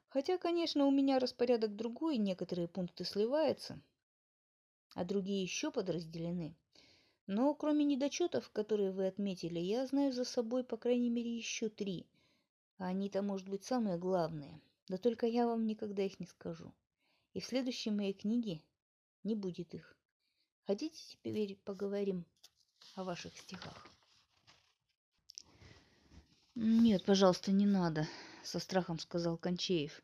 Хотя, 0.08 0.38
конечно, 0.38 0.87
у 0.87 0.90
меня 0.90 1.18
распорядок 1.18 1.76
другой, 1.76 2.16
некоторые 2.16 2.68
пункты 2.68 3.04
сливаются, 3.04 3.80
а 4.94 5.04
другие 5.04 5.42
еще 5.42 5.70
подразделены. 5.70 6.56
Но 7.26 7.54
кроме 7.54 7.85
недочетов, 7.85 8.50
которые 8.50 8.92
вы 8.92 9.06
отметили, 9.06 9.58
я 9.58 9.87
знаю 9.87 10.12
за 10.12 10.25
собой 10.25 10.64
по 10.64 10.76
крайней 10.76 11.11
мере 11.11 11.37
еще 11.37 11.68
три. 11.68 12.06
А 12.78 12.87
они-то, 12.87 13.23
может 13.23 13.49
быть, 13.49 13.64
самые 13.64 13.99
главные. 13.99 14.61
Да 14.88 14.96
только 14.96 15.26
я 15.26 15.46
вам 15.46 15.66
никогда 15.66 16.02
их 16.02 16.20
не 16.20 16.26
скажу. 16.26 16.73
И 17.35 17.40
в 17.40 17.44
следующей 17.44 17.90
моей 17.90 18.12
книге 18.12 18.62
не 19.25 19.35
будет 19.35 19.75
их. 19.75 19.96
Хотите 20.66 21.00
теперь 21.11 21.56
поговорим 21.64 22.25
о 22.94 23.04
ваших 23.04 23.37
стихах. 23.37 23.96
Нет, 26.57 27.05
пожалуйста, 27.05 27.53
не 27.53 27.67
надо, 27.67 28.09
со 28.43 28.59
страхом 28.59 28.99
сказал 28.99 29.37
Кончеев. 29.37 30.03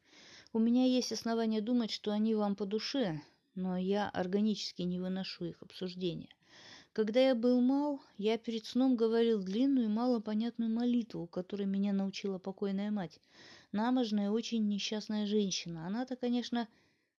У 0.52 0.58
меня 0.58 0.84
есть 0.84 1.10
основания 1.10 1.62
думать, 1.62 1.90
что 1.90 2.12
они 2.12 2.34
вам 2.34 2.56
по 2.56 2.66
душе, 2.66 3.22
но 3.54 3.76
я 3.78 4.10
органически 4.10 4.82
не 4.82 5.00
выношу 5.00 5.46
их 5.46 5.62
обсуждения. 5.62 6.28
Когда 6.92 7.20
я 7.20 7.34
был 7.34 7.62
мал, 7.62 8.00
я 8.18 8.36
перед 8.36 8.66
сном 8.66 8.96
говорил 8.96 9.42
длинную 9.42 9.86
и 9.86 9.88
малопонятную 9.88 10.70
молитву, 10.70 11.26
которой 11.26 11.66
меня 11.66 11.94
научила 11.94 12.38
покойная 12.38 12.90
мать. 12.90 13.18
Наможная, 13.72 14.30
очень 14.30 14.68
несчастная 14.68 15.26
женщина. 15.26 15.86
Она-то, 15.86 16.16
конечно, 16.16 16.68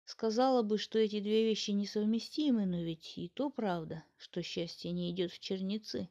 Сказала 0.06 0.64
бы, 0.64 0.78
что 0.78 1.00
эти 1.00 1.22
две 1.22 1.46
вещи 1.46 1.72
несовместимы, 1.72 2.66
но 2.66 2.82
ведь 2.82 3.18
и 3.18 3.30
то 3.30 3.50
правда, 3.50 4.04
что 4.18 4.44
счастье 4.44 4.92
не 4.92 5.10
идет 5.10 5.32
в 5.32 5.40
черницы. 5.40 6.10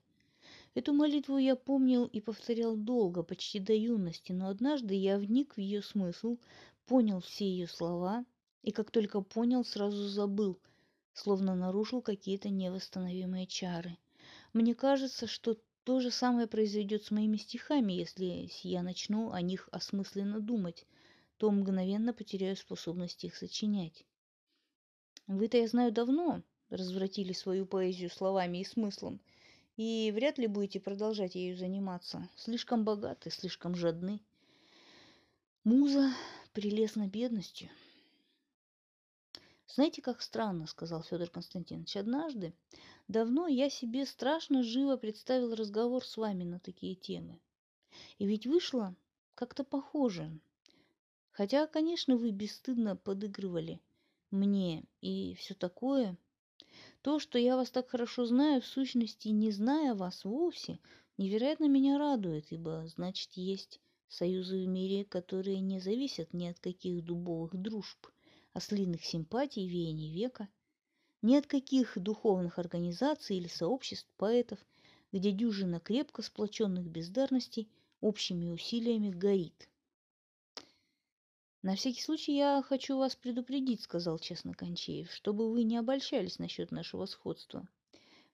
Эту 0.75 0.93
молитву 0.93 1.39
я 1.39 1.57
помнил 1.57 2.07
и 2.07 2.21
повторял 2.21 2.77
долго, 2.77 3.23
почти 3.23 3.61
до 3.61 3.73
юности, 3.73 4.33
но 4.33 4.49
однажды 4.49 4.95
я 4.95 5.19
вник 5.19 5.55
в 5.55 5.59
ее 5.59 5.83
смысл, 5.83 6.39
понял 6.87 7.21
все 7.21 7.45
ее 7.45 7.67
слова, 7.67 8.25
и 8.63 8.71
как 8.71 8.91
только 8.91 9.21
понял, 9.21 9.65
сразу 9.65 10.09
забыл, 10.09 10.59
словно 11.13 11.55
нарушил 11.55 12.01
какие-то 12.01 12.49
невосстановимые 12.49 13.47
чары. 13.47 13.99
Мне 14.53 14.75
кажется, 14.75 15.27
что 15.27 15.59
то 15.85 16.01
же 16.01 16.11
самое 16.11 16.47
произойдет 16.47 17.05
с 17.05 17.11
моими 17.11 17.37
стихами, 17.37 17.93
если 17.93 18.49
я 18.63 18.83
начну 18.83 19.33
о 19.33 19.41
них 19.43 19.69
осмысленно 19.73 20.41
думать 20.41 20.87
то 21.43 21.51
мгновенно 21.51 22.13
потеряю 22.13 22.55
способность 22.57 23.25
их 23.25 23.35
сочинять. 23.35 24.05
Вы-то, 25.27 25.57
я 25.57 25.67
знаю, 25.67 25.91
давно 25.91 26.45
развратили 26.71 27.33
свою 27.33 27.67
поэзию 27.67 28.11
словами 28.11 28.59
и 28.59 28.65
смыслом, 28.65 29.21
и 29.77 30.13
вряд 30.15 30.39
ли 30.39 30.47
будете 30.47 30.81
продолжать 30.81 31.35
ею 31.35 31.57
заниматься. 31.57 32.29
Слишком 32.37 32.85
богаты, 32.85 33.31
слишком 33.31 33.75
жадны. 33.75 34.21
Муза 35.65 36.13
прелестна 36.53 37.07
бедностью. 37.07 37.69
Знаете, 39.69 40.03
как 40.03 40.21
странно, 40.21 40.67
сказал 40.67 41.03
Федор 41.03 41.31
Константинович. 41.31 41.97
Однажды, 41.97 42.53
давно 43.09 43.47
я 43.47 43.71
себе 43.71 44.05
страшно 44.05 44.63
живо 44.63 44.97
представил 44.97 45.55
разговор 45.55 46.05
с 46.05 46.17
вами 46.17 46.45
на 46.45 46.61
такие 46.61 46.95
темы. 46.95 47.41
И 48.19 48.27
ведь 48.27 48.47
вышло 48.47 48.95
как-то 49.35 49.65
похоже. 49.65 50.31
Хотя, 51.31 51.67
конечно, 51.67 52.17
вы 52.17 52.33
бесстыдно 52.33 52.97
подыгрывали 52.97 53.81
мне 54.31 54.85
и 55.01 55.35
все 55.37 55.55
такое. 55.55 56.17
То, 57.03 57.19
что 57.19 57.37
я 57.37 57.57
вас 57.57 57.73
так 57.73 57.91
хорошо 57.91 58.27
знаю, 58.27 58.63
в 58.63 58.67
сущности, 58.67 59.27
не 59.27 59.51
зная 59.51 59.97
вас 59.97 60.25
вовсе, 60.25 60.79
невероятно 61.19 61.67
меня 61.67 61.99
радует, 61.99 62.53
ибо, 62.53 62.87
значит, 62.87 63.33
есть 63.33 63.81
союзы 64.07 64.63
в 64.63 64.69
мире, 64.69 65.05
которые 65.05 65.59
не 65.61 65.81
зависят 65.81 66.33
ни 66.33 66.47
от 66.47 66.61
каких 66.61 67.05
дубовых 67.05 67.57
дружб, 67.57 68.07
ослиных 68.53 69.05
симпатий 69.05 69.67
веяний 69.67 70.15
века, 70.15 70.49
ни 71.23 71.35
от 71.35 71.49
каких 71.49 71.99
духовных 71.99 72.61
организаций 72.61 73.37
или 73.37 73.49
сообществ 73.49 74.09
поэтов, 74.17 74.61
где 75.11 75.33
дюжина 75.33 75.81
крепко 75.81 76.23
сплоченных 76.23 76.87
бездарностей 76.87 77.69
общими 78.01 78.49
усилиями 78.49 79.11
горит– 79.11 79.69
«На 81.63 81.77
всякий 81.77 82.03
случай 82.03 82.35
я 82.35 82.61
хочу 82.61 82.99
вас 82.99 83.15
предупредить»,— 83.15 83.81
сказал 83.83 84.19
честно 84.19 84.53
Кончеев, 84.53 85.13
«чтобы 85.13 85.49
вы 85.49 85.63
не 85.63 85.77
обольщались 85.77 86.41
насчет 86.41 86.73
нашего 86.73 87.07
сходства. 87.07 87.69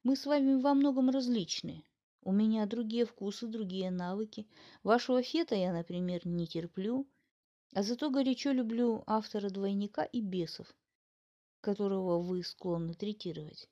Мы 0.02 0.16
с 0.16 0.24
вами 0.24 0.58
во 0.58 0.72
многом 0.72 1.10
различны. 1.10 1.84
У 2.22 2.32
меня 2.32 2.64
другие 2.64 3.04
вкусы, 3.04 3.46
другие 3.46 3.90
навыки. 3.90 4.46
Вашего 4.82 5.22
фета 5.22 5.54
я, 5.54 5.74
например, 5.74 6.26
не 6.26 6.46
терплю, 6.46 7.06
а 7.74 7.82
зато 7.82 8.08
горячо 8.08 8.50
люблю 8.50 9.04
автора 9.06 9.50
«Двойника» 9.50 10.04
и 10.04 10.22
«Бесов», 10.22 10.74
которого 11.60 12.22
вы 12.22 12.42
склонны 12.42 12.94
третировать. 12.94 13.68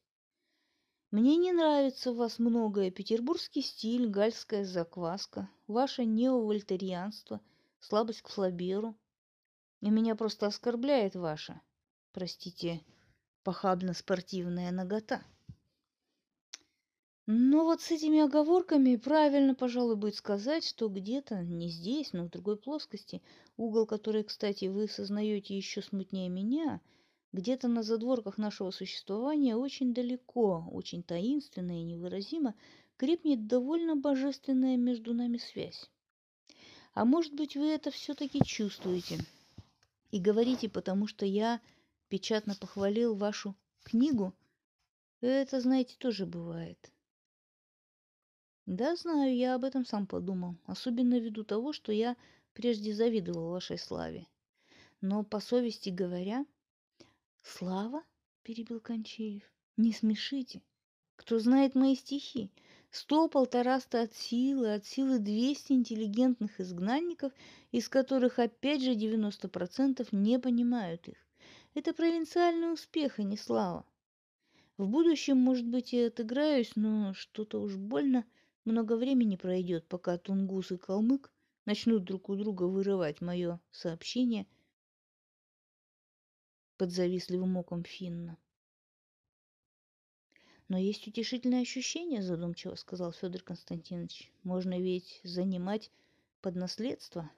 Мне 1.11 1.39
не 1.39 1.53
нравится 1.53 2.13
в 2.13 2.17
вас 2.17 2.39
многое. 2.39 2.91
Петербургский 2.91 3.63
стиль, 3.63 4.07
гальская 4.07 4.67
закваска, 4.67 5.49
ваше 5.67 6.05
неовольтерианство, 6.05 7.41
слабость 7.81 8.21
к 8.21 8.29
флаберу— 8.29 8.95
и 9.81 9.91
меня 9.91 10.15
просто 10.15 10.47
оскорбляет 10.47 11.15
ваша, 11.15 11.61
простите, 12.13 12.83
похабно-спортивная 13.45 14.71
нагота. 14.71 15.23
Но 17.29 17.65
вот 17.65 17.83
с 17.83 17.91
этими 17.91 18.21
оговорками 18.21 18.95
правильно, 18.97 19.55
пожалуй, 19.55 19.97
будет 19.97 20.15
сказать, 20.15 20.65
что 20.65 20.89
где-то, 20.89 21.43
не 21.43 21.69
здесь, 21.69 22.13
но 22.13 22.25
в 22.25 22.31
другой 22.31 22.57
плоскости, 22.57 23.21
угол, 23.57 23.85
который, 23.85 24.23
кстати, 24.23 24.67
вы 24.67 24.87
сознаете 24.87 25.57
еще 25.57 25.83
смутнее 25.83 26.29
меня, 26.29 26.81
где-то 27.33 27.67
на 27.67 27.83
задворках 27.83 28.39
нашего 28.39 28.71
существования 28.71 29.57
очень 29.57 29.93
далеко, 29.93 30.69
очень 30.71 31.03
таинственно 31.03 31.81
и 31.81 31.83
невыразимо 31.83 32.55
крепнет 32.97 33.47
довольно 33.47 33.97
божественная 33.97 34.77
между 34.77 35.13
нами 35.13 35.39
связь. 35.39 35.91
А 36.95 37.05
может 37.05 37.35
быть, 37.35 37.57
вы 37.57 37.67
это 37.67 37.91
все-таки 37.91 38.41
чувствуете– 38.45 39.19
и 40.11 40.21
говорите, 40.21 40.69
потому 40.69 41.07
что 41.07 41.27
я 41.27 41.61
печатно 42.09 42.55
похвалил 42.55 43.15
вашу 43.15 43.55
книгу. 43.83 44.35
Это, 45.21 45.61
знаете, 45.61 45.97
тоже 45.99 46.27
бывает. 46.27 46.93
Да, 48.67 48.97
знаю, 48.97 49.35
я 49.37 49.55
об 49.55 49.65
этом 49.65 49.85
сам 49.85 50.07
подумал, 50.07 50.57
особенно 50.65 51.19
ввиду 51.19 51.45
того, 51.45 51.73
что 51.73 51.93
я 51.93 52.17
прежде 52.53 52.95
завидовал 52.95 53.51
вашей 53.51 53.79
славе. 53.79 54.27
Но 55.01 55.23
по 55.23 55.41
совести 55.41 55.91
говоря... 55.91 56.45
Слава? 57.43 58.03
перебил 58.43 58.81
Кончеев. 58.81 59.45
Не 59.77 59.93
смешите. 59.93 60.63
Кто 61.17 61.39
знает 61.39 61.75
мои 61.75 61.95
стихи? 61.95 62.51
Сто-полтораста 62.99 64.01
от 64.01 64.15
силы, 64.15 64.73
от 64.73 64.87
силы 64.87 65.19
двести 65.19 65.73
интеллигентных 65.73 66.61
изгнанников, 66.63 67.31
из 67.71 67.91
которых 67.91 68.39
опять 68.39 68.83
же 68.83 68.95
девяносто 68.95 69.51
процентов 69.51 70.15
не 70.15 70.39
понимают 70.39 71.07
их. 71.07 71.19
Это 71.75 71.93
провинциальный 71.93 72.73
успех, 72.73 73.19
а 73.19 73.23
не 73.23 73.37
слава. 73.37 73.85
В 74.79 74.89
будущем, 74.89 75.37
может 75.37 75.67
быть, 75.67 75.93
и 75.93 76.05
отыграюсь, 76.05 76.73
но 76.75 77.13
что-то 77.13 77.61
уж 77.61 77.77
больно 77.77 78.25
много 78.65 78.97
времени 78.97 79.37
пройдет, 79.37 79.87
пока 79.89 80.17
Тунгус 80.17 80.73
и 80.73 80.79
Калмык 80.79 81.31
начнут 81.67 82.03
друг 82.03 82.31
у 82.31 82.35
друга 82.35 82.63
вырывать 82.63 83.21
мое 83.21 83.61
сообщение 83.73 84.47
под 86.79 86.93
завистливым 86.93 87.59
оком 87.59 87.85
Финна. 87.85 88.39
Но 90.69 90.79
есть 90.79 91.07
утешительное 91.07 91.63
ощущение, 91.63 92.23
задумчиво 92.23 92.75
сказал 92.75 93.13
Федор 93.13 93.43
Константинович. 93.43 94.31
Можно 94.43 94.81
ведь 94.81 95.21
занимать 95.23 95.91
под 96.41 96.57
наследство. 96.57 97.31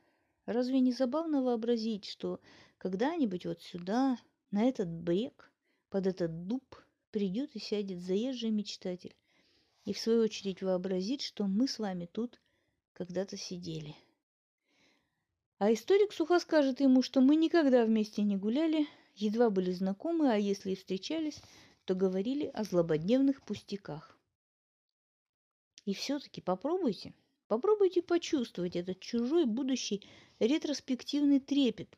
Разве 0.47 0.81
не 0.81 0.93
забавно 0.93 1.43
вообразить, 1.43 2.07
что 2.07 2.41
когда-нибудь 2.79 3.45
вот 3.45 3.61
сюда, 3.61 4.17
на 4.51 4.65
этот 4.65 4.89
брег, 4.89 5.51
под 5.91 6.07
этот 6.07 6.47
дуб, 6.47 6.65
придет 7.11 7.55
и 7.55 7.59
сядет 7.59 8.01
заезжий 8.01 8.51
мечтатель, 8.51 9.15
и 9.85 9.93
в 9.93 9.99
свою 9.99 10.23
очередь 10.23 10.63
вообразит, 10.63 11.21
что 11.21 11.47
мы 11.47 11.69
с 11.69 11.79
вами 11.79 12.07
тут 12.11 12.41
когда-то 12.95 13.37
сидели. 13.37 13.95
А 15.59 15.73
историк 15.73 16.13
сухо 16.13 16.39
скажет 16.39 16.81
ему, 16.81 17.03
что 17.03 17.21
мы 17.21 17.37
никогда 17.37 17.85
вместе 17.85 18.23
не 18.23 18.37
гуляли, 18.37 18.87
едва 19.17 19.51
были 19.51 19.73
знакомы, 19.73 20.33
а 20.33 20.37
если 20.37 20.73
и 20.73 20.77
встречались, 20.77 21.43
то 21.89 21.95
говорили 21.95 22.51
о 22.53 22.65
злободневных 22.65 23.41
пустяках. 23.41 24.19
И 25.87 25.95
все-таки 25.95 26.43
попробуйте, 26.43 27.15
попробуйте 27.47 28.03
почувствовать 28.03 28.77
этот 28.77 29.01
чужой 29.01 29.47
будущий 29.47 30.07
ретроспективный 30.39 31.41
трепет. 31.41 31.89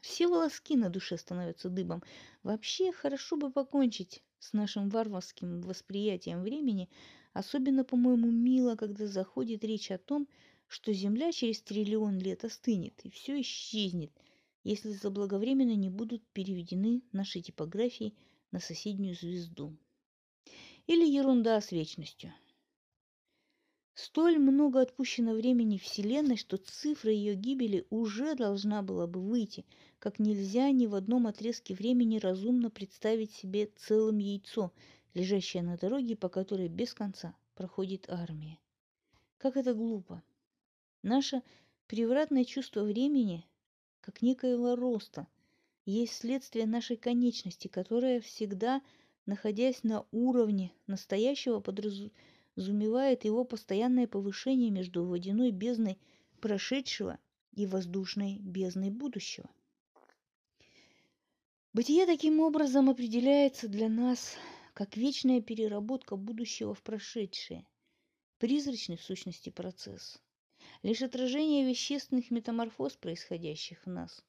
Все 0.00 0.26
волоски 0.26 0.74
на 0.76 0.90
душе 0.90 1.16
становятся 1.16 1.68
дыбом. 1.68 2.02
Вообще 2.42 2.90
хорошо 2.90 3.36
бы 3.36 3.52
покончить 3.52 4.24
с 4.40 4.52
нашим 4.52 4.88
варварским 4.88 5.60
восприятием 5.60 6.42
времени. 6.42 6.90
Особенно, 7.32 7.84
по-моему, 7.84 8.28
мило, 8.28 8.74
когда 8.74 9.06
заходит 9.06 9.62
речь 9.62 9.92
о 9.92 9.98
том, 9.98 10.26
что 10.66 10.92
Земля 10.92 11.30
через 11.30 11.62
триллион 11.62 12.18
лет 12.18 12.44
остынет 12.44 13.00
и 13.04 13.10
все 13.10 13.40
исчезнет, 13.40 14.10
если 14.64 14.90
заблаговременно 14.90 15.76
не 15.76 15.90
будут 15.90 16.26
переведены 16.32 17.02
наши 17.12 17.40
типографии 17.40 18.14
на 18.54 18.60
соседнюю 18.60 19.16
звезду. 19.16 19.76
Или 20.86 21.04
ерунда 21.04 21.60
с 21.60 21.72
вечностью. 21.72 22.32
Столь 23.94 24.38
много 24.38 24.80
отпущено 24.80 25.32
времени 25.34 25.76
Вселенной, 25.76 26.36
что 26.36 26.56
цифра 26.56 27.10
ее 27.10 27.34
гибели 27.34 27.84
уже 27.90 28.36
должна 28.36 28.82
была 28.82 29.08
бы 29.08 29.20
выйти, 29.20 29.64
как 29.98 30.20
нельзя 30.20 30.70
ни 30.70 30.86
в 30.86 30.94
одном 30.94 31.26
отрезке 31.26 31.74
времени 31.74 32.18
разумно 32.18 32.70
представить 32.70 33.32
себе 33.32 33.72
целым 33.76 34.18
яйцо, 34.18 34.72
лежащее 35.14 35.64
на 35.64 35.76
дороге, 35.76 36.14
по 36.14 36.28
которой 36.28 36.68
без 36.68 36.94
конца 36.94 37.34
проходит 37.56 38.08
армия. 38.08 38.60
Как 39.38 39.56
это 39.56 39.74
глупо! 39.74 40.22
Наше 41.02 41.42
превратное 41.88 42.44
чувство 42.44 42.84
времени, 42.84 43.44
как 44.00 44.22
некоего 44.22 44.76
роста, 44.76 45.26
есть 45.84 46.14
следствие 46.14 46.66
нашей 46.66 46.96
конечности, 46.96 47.68
которая 47.68 48.20
всегда, 48.20 48.82
находясь 49.26 49.82
на 49.82 50.06
уровне 50.12 50.72
настоящего, 50.86 51.60
подразумевает 51.60 53.24
его 53.24 53.44
постоянное 53.44 54.06
повышение 54.06 54.70
между 54.70 55.04
водяной 55.04 55.50
бездной 55.50 55.98
прошедшего 56.40 57.18
и 57.52 57.66
воздушной 57.66 58.38
бездной 58.38 58.90
будущего. 58.90 59.48
Бытие 61.72 62.06
таким 62.06 62.40
образом 62.40 62.88
определяется 62.88 63.68
для 63.68 63.88
нас 63.88 64.36
как 64.74 64.96
вечная 64.96 65.40
переработка 65.40 66.16
будущего 66.16 66.74
в 66.74 66.82
прошедшее, 66.82 67.66
призрачный 68.38 68.96
в 68.96 69.02
сущности 69.02 69.50
процесс– 69.50 70.20
лишь 70.82 71.02
отражение 71.02 71.66
вещественных 71.66 72.30
метаморфоз, 72.30 72.96
происходящих 72.96 73.84
в 73.84 73.90
нас. 73.90 74.22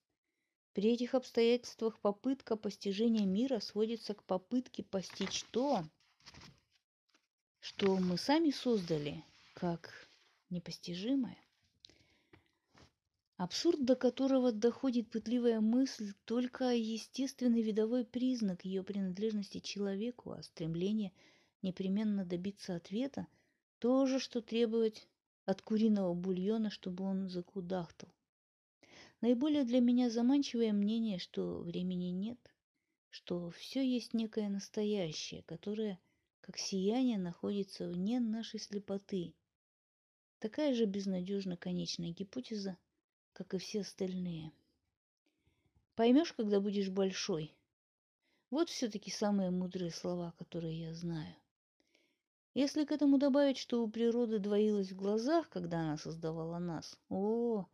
При 0.76 0.92
этих 0.92 1.16
обстоятельствах 1.16 1.98
попытка 2.02 2.58
постижения 2.58 3.26
мира 3.26 3.62
сводится 3.62 4.14
к 4.14 4.24
попытке 4.26 4.84
постичь 4.84 5.46
то, 5.46 5.86
что 7.62 7.96
мы 7.96 8.18
сами 8.18 8.52
создали 8.52 9.24
как 9.54 10.10
непостижимое. 10.50 11.38
Абсурд, 13.38 13.86
до 13.86 13.96
которого 13.96 14.52
доходит 14.52 15.10
пытливая 15.10 15.62
мысль, 15.62 16.14
только 16.26 16.76
естественный 16.76 17.62
видовой 17.62 18.04
признак 18.04 18.66
ее 18.66 18.84
принадлежности 18.84 19.60
человеку, 19.60 20.34
а 20.34 20.44
стремление 20.44 21.14
непременно 21.62 22.26
добиться 22.26 22.76
ответа– 22.76 23.28
то 23.80 24.06
же, 24.08 24.20
что 24.20 24.42
требовать 24.42 25.08
от 25.46 25.62
куриного 25.62 26.14
бульона, 26.14 26.70
чтобы 26.70 27.06
он 27.06 27.30
закудахтал. 27.30 28.10
Наиболее 29.26 29.64
для 29.64 29.80
меня 29.80 30.12
заманчивое 30.12 30.72
мнение, 30.72 31.18
что 31.18 31.58
времени 31.62 32.12
нет, 32.12 32.38
что 33.10 33.50
все 33.50 33.84
есть 33.84 34.14
некое 34.14 34.50
настоящее, 34.50 35.42
которое, 35.48 36.00
как 36.42 36.60
сияние, 36.60 37.18
находится 37.18 37.88
вне 37.88 38.20
нашей 38.20 38.60
слепоты. 38.60 39.34
Такая 40.38 40.76
же 40.76 40.86
безнадежно 40.86 41.58
конечная 41.58 42.12
гипотеза, 42.12 42.78
как 43.34 43.56
и 43.56 43.58
все 43.58 43.82
остальные. 43.82 44.52
Поймешь, 45.96 46.34
когда 46.34 46.60
будешь 46.60 46.92
большой. 46.92 47.52
Вот 48.52 48.70
все-таки 48.70 49.10
самые 49.10 49.50
мудрые 49.50 49.90
слова, 49.90 50.36
которые 50.38 50.82
я 50.82 50.94
знаю. 50.94 51.36
Если 52.54 52.86
к 52.86 52.92
этому 52.92 53.18
добавить, 53.18 53.58
что 53.58 53.82
у 53.82 53.90
природы 53.90 54.38
двоилось 54.38 54.92
в 54.92 54.96
глазах, 54.96 55.50
когда 55.50 55.80
она 55.80 55.98
создавала 55.98 56.60
нас, 56.60 57.00
о, 57.10 57.66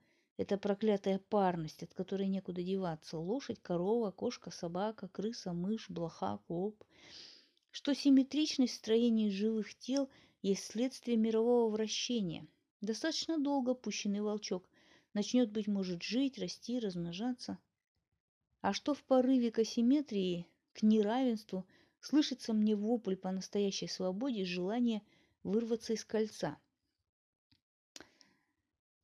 это 0.41 0.58
проклятая 0.58 1.19
парность, 1.19 1.84
от 1.84 1.93
которой 1.93 2.27
некуда 2.27 2.63
деваться. 2.63 3.17
Лошадь, 3.17 3.62
корова, 3.62 4.12
кошка, 4.12 4.51
собака, 4.51 5.08
крыса, 5.08 5.54
мышь, 5.54 5.89
блоха, 5.89 6.39
клоп. 6.47 6.84
Что 7.71 7.93
симметричность 7.93 8.75
строения 8.75 9.30
живых 9.30 9.73
тел 9.75 10.10
есть 10.41 10.65
следствие 10.65 11.17
мирового 11.17 11.71
вращения. 11.71 12.47
Достаточно 12.82 13.38
долго 13.38 13.73
пущенный 13.73 14.21
волчок 14.21 14.67
начнет, 15.13 15.51
быть 15.51 15.67
может, 15.67 16.04
жить, 16.04 16.38
расти, 16.38 16.80
размножаться. 16.80 17.58
А 18.62 18.73
что 18.73 18.93
в 18.93 19.04
порыве 19.04 19.51
к 19.51 19.60
асимметрии, 19.60 20.47
к 20.73 20.84
неравенству– 20.84 21.65
слышится 22.01 22.54
мне 22.54 22.75
вопль 22.75 23.15
по 23.15 23.32
настоящей 23.32 23.88
свободе, 23.88 24.43
желание 24.43 25.01
вырваться 25.43 25.93
из 25.93 26.04
кольца. 26.04 26.58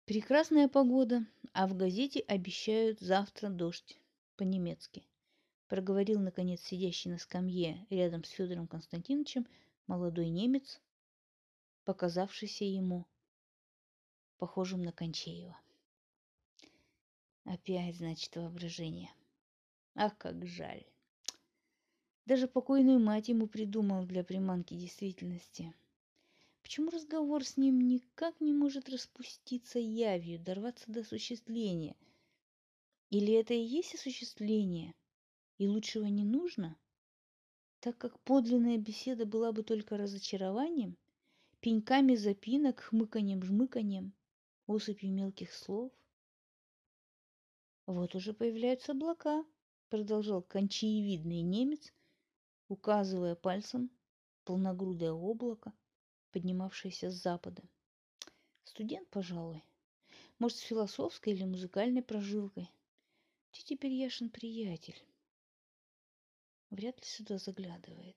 Прекрасная 0.08 0.70
погода, 0.70 1.26
а 1.52 1.68
в 1.68 1.76
газете 1.76 2.22
обещают 2.22 3.02
завтра 3.02 3.50
дождь 3.50 4.00
по-немецки. 4.38 5.04
Проговорил, 5.68 6.22
наконец, 6.22 6.62
сидящий 6.62 7.12
на 7.12 7.18
скамье 7.18 7.86
рядом 7.90 8.24
с 8.24 8.30
Федором 8.30 8.68
Константиновичем 8.68 9.46
молодой 9.86 10.30
немец, 10.30 10.80
показавшийся 11.84 12.64
ему 12.64 13.06
похожим 14.38 14.82
на 14.82 14.94
Кончеева. 14.94 15.60
Опять, 17.44 17.98
значит, 17.98 18.34
воображение. 18.38 19.12
Ах, 19.94 20.18
как 20.18 20.48
жаль. 20.48 20.86
Даже 22.26 22.48
покойную 22.48 23.02
мать 23.02 23.28
ему 23.28 23.48
придумал 23.48 24.06
для 24.06 24.24
приманки 24.24 24.74
действительности. 24.74 25.74
Почему 26.68 26.90
разговор 26.90 27.46
с 27.46 27.56
ним 27.56 27.80
никак 27.80 28.42
не 28.42 28.52
может 28.52 28.90
распуститься 28.90 29.80
явью, 29.80 30.38
дорваться 30.38 30.92
до 30.92 31.00
осуществления? 31.00 31.96
Или 33.10 33.36
это 33.36 33.54
и 33.54 33.64
есть 33.64 33.96
осуществление, 33.96 34.94
и 35.60 35.66
лучшего 35.66 36.08
не 36.08 36.26
нужно? 36.26 36.78
Так 37.80 37.98
как 37.98 38.20
подлинная 38.20 38.78
беседа 38.78 39.26
была 39.26 39.54
бы 39.54 39.64
только 39.64 39.96
разочарованием, 39.96 40.98
пеньками 41.62 42.16
запинок, 42.16 42.82
хмыканьем-жмыканьем, 42.82 44.12
осыпью 44.66 45.14
мелких 45.14 45.54
слов. 45.54 45.94
Вот 47.86 48.14
уже 48.14 48.34
появляются 48.34 48.92
облака, 48.92 49.46
продолжал 49.88 50.42
кончаевидный 50.42 51.44
немец, 51.44 51.94
указывая 52.68 53.36
пальцем 53.36 53.90
полногрудое 54.44 55.14
облако, 55.14 55.72
поднимавшееся 56.38 57.10
с 57.10 57.16
запада. 57.16 57.64
Студент, 58.64 59.10
пожалуй. 59.10 59.64
Может, 60.38 60.60
с 60.60 60.62
философской 60.62 61.34
или 61.34 61.44
музыкальной 61.46 62.04
прожилкой. 62.04 62.70
Ты 63.52 63.64
теперь 63.64 63.94
Яшин 63.94 64.30
приятель. 64.30 65.02
Вряд 66.70 67.00
ли 67.00 67.06
сюда 67.06 67.40
заглядывает. 67.40 68.16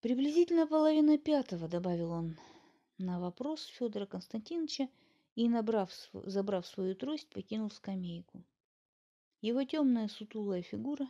Приблизительно 0.00 0.66
половина 0.66 1.18
пятого, 1.18 1.68
добавил 1.68 2.12
он 2.12 2.38
на 2.96 3.20
вопрос 3.20 3.66
Федора 3.66 4.06
Константиновича 4.06 4.88
и, 5.34 5.50
набрав, 5.50 5.90
забрав 6.12 6.66
свою 6.66 6.94
трость, 6.94 7.28
покинул 7.28 7.70
скамейку. 7.70 8.42
Его 9.42 9.64
темная 9.64 10.08
сутулая 10.08 10.62
фигура 10.62 11.06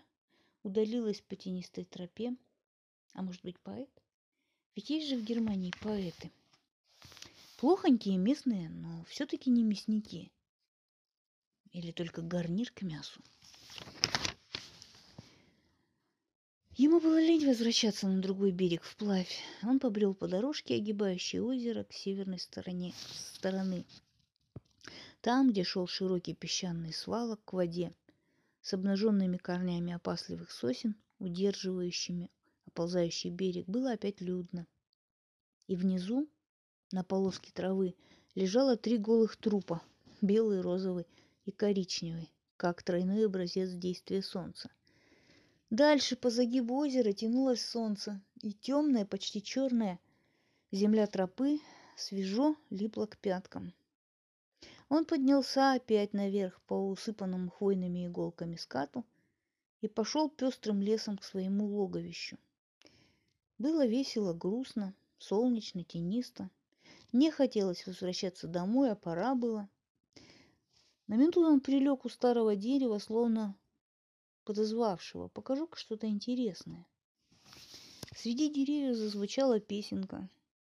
удалилась 0.64 1.20
по 1.20 1.36
тенистой 1.36 1.84
тропе. 1.84 2.36
А 3.12 3.22
может 3.22 3.44
быть, 3.44 3.60
поэт? 3.60 4.03
Ведь 4.76 4.90
есть 4.90 5.08
же 5.08 5.16
в 5.16 5.24
Германии 5.24 5.72
поэты. 5.80 6.32
Плохонькие 7.58 8.16
местные, 8.16 8.68
но 8.68 9.04
все-таки 9.04 9.50
не 9.50 9.62
мясники. 9.62 10.32
Или 11.70 11.92
только 11.92 12.22
гарнир 12.22 12.70
к 12.72 12.82
мясу. 12.82 13.20
Ему 16.76 16.98
было 16.98 17.20
лень 17.20 17.46
возвращаться 17.46 18.08
на 18.08 18.20
другой 18.20 18.50
берег 18.50 18.82
вплавь. 18.82 19.40
Он 19.62 19.78
побрел 19.78 20.12
по 20.12 20.26
дорожке, 20.26 20.74
огибающей 20.74 21.38
озеро 21.38 21.84
к 21.84 21.92
северной 21.92 22.40
стороне, 22.40 22.92
стороны. 23.36 23.86
Там, 25.20 25.50
где 25.50 25.62
шел 25.62 25.86
широкий 25.86 26.34
песчаный 26.34 26.92
свалок 26.92 27.40
к 27.44 27.52
воде, 27.52 27.94
с 28.60 28.74
обнаженными 28.74 29.36
корнями 29.36 29.92
опасливых 29.92 30.50
сосен, 30.50 30.96
удерживающими 31.20 32.28
оползающий 32.74 33.30
берег, 33.30 33.66
было 33.66 33.92
опять 33.92 34.20
людно. 34.20 34.66
И 35.68 35.76
внизу, 35.76 36.28
на 36.90 37.04
полоске 37.04 37.52
травы 37.54 37.94
лежало 38.34 38.76
три 38.76 38.98
голых 38.98 39.36
трупа– 39.36 39.80
белый, 40.20 40.60
розовый 40.60 41.06
и 41.44 41.52
коричневый, 41.52 42.32
как 42.56 42.82
тройной 42.82 43.26
образец 43.26 43.70
действия 43.70 44.22
солнца. 44.22 44.70
Дальше 45.70 46.16
по 46.16 46.30
загибу 46.30 46.76
озера 46.76 47.12
тянулось 47.12 47.64
солнце, 47.64 48.20
и 48.42 48.52
темная, 48.52 49.06
почти 49.06 49.40
черная 49.40 50.00
земля 50.72 51.06
тропы 51.06 51.60
свежо 51.96 52.56
липла 52.70 53.06
к 53.06 53.18
пяткам. 53.18 53.72
Он 54.88 55.04
поднялся 55.04 55.74
опять 55.74 56.12
наверх 56.12 56.60
по 56.62 56.74
усыпанному 56.90 57.50
хвойными 57.50 58.06
иголками 58.06 58.56
скату 58.56 59.04
и 59.80 59.86
пошел 59.88 60.28
пестрым 60.28 60.82
лесом 60.82 61.18
к 61.18 61.24
своему 61.24 61.66
логовищу. 61.66 62.36
Было 63.58 63.86
весело, 63.86 64.32
грустно, 64.32 64.94
солнечно, 65.18 65.84
тенисто. 65.84 66.50
Не 67.12 67.30
хотелось 67.30 67.86
возвращаться 67.86 68.48
домой, 68.48 68.90
а 68.90 68.96
пора 68.96 69.34
было. 69.34 69.68
На 71.06 71.14
минуту 71.14 71.40
он 71.42 71.60
прилег 71.60 72.04
у 72.04 72.08
старого 72.08 72.56
дерева, 72.56 72.98
словно 72.98 73.56
подозвавшего. 74.44 75.28
Покажу-ка 75.28 75.78
что-то 75.78 76.08
интересное. 76.08 76.86
Среди 78.16 78.48
деревьев 78.48 78.96
зазвучала 78.96 79.60
песенка. 79.60 80.28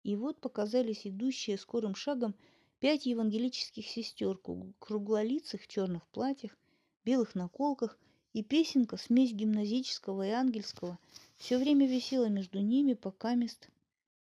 И 0.05 0.15
вот 0.15 0.41
показались 0.41 1.07
идущие 1.07 1.59
скорым 1.59 1.95
шагом 1.95 2.35
пять 2.79 3.07
евангелических 3.07 3.87
сестер, 3.87 4.39
круглолицых 4.79 5.63
в 5.63 5.69
черных 5.69 6.07
платьях, 6.09 6.57
белых 7.05 7.35
наколках, 7.35 7.99
и 8.33 8.43
песенка, 8.43 8.97
смесь 8.97 9.33
гимназического 9.33 10.27
и 10.27 10.31
ангельского, 10.31 10.99
все 11.37 11.59
время 11.59 11.87
висела 11.87 12.29
между 12.29 12.61
ними, 12.61 12.95
пока 12.95 13.35
мест 13.35 13.69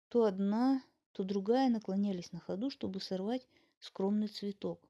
то 0.09 0.25
одна, 0.25 0.83
то 1.13 1.25
другая 1.25 1.69
наклонялись 1.69 2.31
на 2.33 2.39
ходу, 2.39 2.71
чтобы 2.71 3.01
сорвать 3.01 3.47
скромный 3.81 4.29
цветок. 4.29 4.81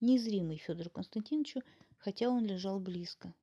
Незримый 0.00 0.58
Федору 0.58 0.90
Константиновичу, 0.90 1.62
хотя 1.98 2.28
он 2.28 2.44
лежал 2.44 2.80
близко. 2.80 3.34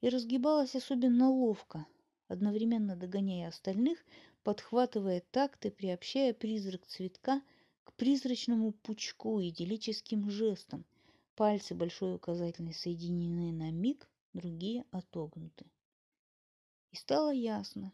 И 0.00 0.08
разгибалась 0.08 0.74
особенно 0.74 1.30
ловко, 1.30 1.86
одновременно 2.28 2.96
догоняя 2.96 3.48
остальных, 3.48 3.98
подхватывая 4.42 5.22
такт 5.32 5.66
и 5.66 5.70
приобщая 5.70 6.32
призрак 6.32 6.86
цветка 6.86 7.42
к 7.84 7.92
призрачному 7.94 8.72
пучку 8.72 9.42
идиллическим 9.42 10.30
жестом. 10.30 10.84
Пальцы 11.34 11.74
большой 11.74 12.14
указательной 12.14 12.74
соединены 12.74 13.52
на 13.52 13.70
миг, 13.70 14.08
другие 14.32 14.84
отогнуты. 14.90 15.66
И 16.90 16.96
стало 16.96 17.30
ясно. 17.30 17.92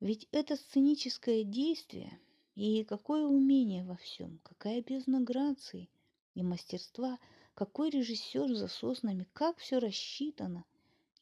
Ведь 0.00 0.28
это 0.32 0.56
сценическое 0.56 1.44
действие 1.44 2.18
и 2.54 2.84
какое 2.84 3.24
умение 3.24 3.84
во 3.84 3.96
всем, 3.96 4.38
какая 4.42 4.82
бездна 4.82 5.20
грации 5.20 5.88
и 6.34 6.42
мастерства, 6.42 7.18
какой 7.54 7.90
режиссер 7.90 8.54
за 8.54 8.68
соснами, 8.68 9.26
как 9.32 9.58
все 9.58 9.78
рассчитано, 9.78 10.64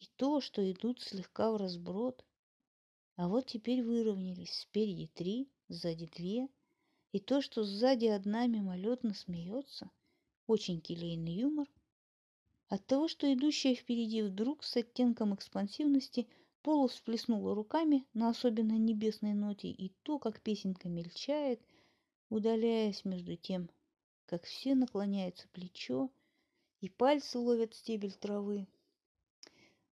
и 0.00 0.06
то, 0.16 0.40
что 0.40 0.68
идут 0.70 1.00
слегка 1.00 1.52
в 1.52 1.56
разброд. 1.56 2.24
А 3.16 3.28
вот 3.28 3.46
теперь 3.46 3.82
выровнялись, 3.82 4.60
спереди 4.60 5.08
три, 5.08 5.50
сзади 5.68 6.06
две, 6.06 6.48
и 7.12 7.20
то, 7.20 7.42
что 7.42 7.64
сзади 7.64 8.06
одна 8.06 8.46
мимолетно 8.46 9.14
смеется, 9.14 9.90
очень 10.46 10.80
келейный 10.80 11.34
юмор– 11.34 11.68
от 12.70 12.86
того, 12.86 13.08
что 13.08 13.30
идущая 13.32 13.74
впереди 13.74 14.22
вдруг 14.22 14.62
с 14.62 14.76
оттенком 14.76 15.34
экспансивности 15.34 16.28
полу 16.62 16.86
всплеснула 16.86 17.54
руками 17.54 18.06
на 18.14 18.30
особенно 18.30 18.78
небесной 18.78 19.34
ноте, 19.34 19.68
и 19.68 19.88
то, 20.04 20.20
как 20.20 20.40
песенка 20.40 20.88
мельчает, 20.88 21.60
удаляясь 22.28 23.04
между 23.04 23.36
тем, 23.36 23.68
как 24.24 24.44
все 24.44 24.76
наклоняется 24.76 25.48
плечо, 25.48 26.10
и 26.80 26.88
пальцы 26.88 27.40
ловят 27.40 27.74
стебель 27.74 28.14
травы. 28.14 28.68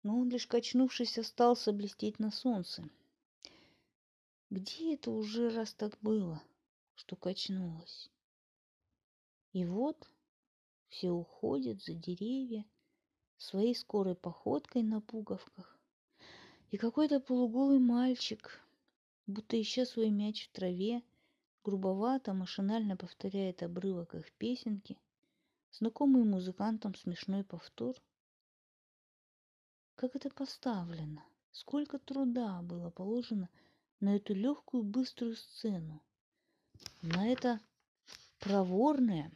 Но 0.02 0.18
он, 0.18 0.30
лишь 0.30 0.46
качнувшись, 0.46 1.18
остался 1.18 1.72
блестеть 1.72 2.18
на 2.18 2.30
солнце. 2.30 2.88
Где 4.48 4.94
это 4.94 5.11
уже 5.11 5.50
раз 5.50 5.74
так 5.74 5.98
было, 6.00 6.42
что 6.94 7.16
качнулось? 7.16 8.11
И 9.52 9.66
вот 9.66 10.08
все 10.92 11.11
уходят 11.11 11.83
за 11.83 11.94
деревья 11.94 12.66
своей 13.38 13.74
скорой 13.74 14.14
походкой 14.14 14.83
на 14.83 15.00
пуговках. 15.00 15.81
И 16.70 16.76
какой-то 16.76 17.18
полуголый 17.18 17.78
мальчик, 17.78 18.61
будто 19.26 19.61
ища 19.61 19.87
свой 19.87 20.11
мяч 20.11 20.46
в 20.46 20.52
траве, 20.52 21.02
грубовато, 21.64 22.35
машинально 22.35 22.98
повторяет 22.98 23.62
обрывок 23.62 24.14
их 24.14 24.31
песенки, 24.33 24.98
знакомый 25.70 26.24
музыкантам 26.24 26.94
смешной 26.94 27.42
повтор. 27.42 27.96
Как 29.94 30.14
это 30.14 30.28
поставлено, 30.28 31.24
сколько 31.52 31.98
труда 31.98 32.61
было 32.61 32.90
положено 32.90 33.48
на 34.00 34.16
эту 34.16 34.35
легкую 34.35 34.83
быструю 34.83 35.37
сцену, 35.37 36.02
на 37.00 37.28
это 37.28 37.61
проворное, 38.40 39.33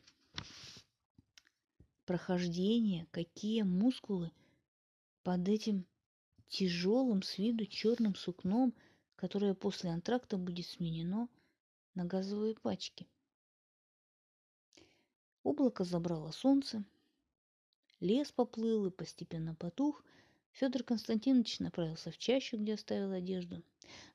прохождение, 2.06 3.06
какие 3.10 3.62
мускулы 3.62 4.30
под 5.22 5.48
этим 5.48 5.84
тяжелым 6.48 7.22
с 7.22 7.36
виду 7.36 7.66
черным 7.66 8.14
сукном, 8.14 8.72
которое 9.16 9.54
после 9.54 9.90
антракта 9.90 10.38
будет 10.38 10.66
сменено 10.66 11.28
на 11.94 12.04
газовые 12.04 12.54
пачки. 12.54 13.06
Облако 15.42 15.84
забрало 15.84 16.30
солнце, 16.30 16.84
лес 18.00 18.30
поплыл 18.32 18.86
и 18.86 18.90
постепенно 18.90 19.54
потух. 19.54 20.04
Федор 20.52 20.82
Константинович 20.84 21.60
направился 21.60 22.10
в 22.10 22.18
чащу, 22.18 22.56
где 22.56 22.74
оставил 22.74 23.12
одежду. 23.12 23.62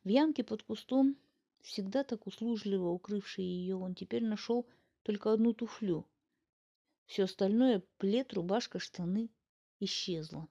В 0.03 0.09
ямке 0.09 0.43
под 0.43 0.63
кустом, 0.63 1.15
всегда 1.61 2.03
так 2.03 2.25
услужливо 2.25 2.89
укрывший 2.89 3.43
ее, 3.43 3.75
он 3.75 3.95
теперь 3.95 4.23
нашел 4.23 4.65
только 5.03 5.31
одну 5.31 5.53
туфлю, 5.53 6.05
все 7.11 7.25
остальное– 7.25 7.83
плед, 7.97 8.31
рубашка, 8.31 8.79
штаны– 8.79 9.29
исчезло. 9.81 10.47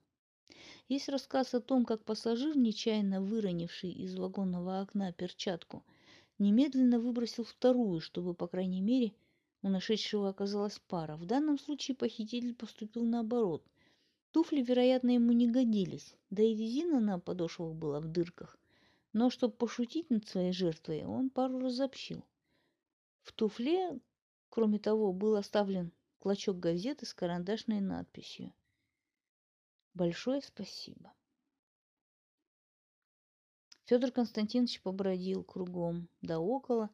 Есть 0.87 1.09
рассказ 1.09 1.55
о 1.55 1.59
том, 1.59 1.85
как 1.85 2.05
пассажир, 2.05 2.55
нечаянно 2.55 3.19
выронивший 3.19 3.89
из 3.89 4.15
вагонного 4.15 4.79
окна 4.79 5.11
перчатку, 5.11 5.83
немедленно 6.37 6.99
выбросил 6.99 7.45
вторую, 7.45 7.99
чтобы, 7.99 8.35
по 8.35 8.45
крайней 8.45 8.81
мере, 8.81 9.11
у 9.63 9.69
нашедшего 9.69 10.29
оказалась 10.29 10.79
пара. 10.87 11.17
В 11.17 11.25
данном 11.25 11.57
случае 11.57 11.97
похититель 11.97 12.53
поступил 12.53 13.05
наоборот. 13.05 13.65
Туфли, 14.31 14.61
вероятно, 14.61 15.15
ему 15.15 15.31
не 15.31 15.49
годились, 15.49 16.15
да 16.29 16.43
и 16.43 16.53
резина 16.53 16.99
на 16.99 17.19
подошвах 17.19 17.73
была 17.73 17.99
в 17.99 18.07
дырках. 18.07 18.59
Но 19.13 19.31
чтобы 19.31 19.55
пошутить 19.55 20.11
над 20.11 20.27
своей 20.27 20.51
жертвой, 20.51 21.05
он 21.05 21.31
пару 21.31 21.59
разобщил. 21.59 22.23
В 23.23 23.33
туфле, 23.33 23.99
кроме 24.49 24.77
того, 24.77 25.11
был 25.11 25.35
оставлен 25.35 25.91
клочок 26.21 26.59
газеты 26.59 27.07
с 27.07 27.15
карандашной 27.15 27.81
надписью. 27.81 28.53
Большое 29.95 30.43
спасибо. 30.43 31.11
Федор 33.85 34.11
Константинович 34.11 34.83
побродил 34.83 35.43
кругом 35.43 36.07
да 36.21 36.39
около, 36.39 36.91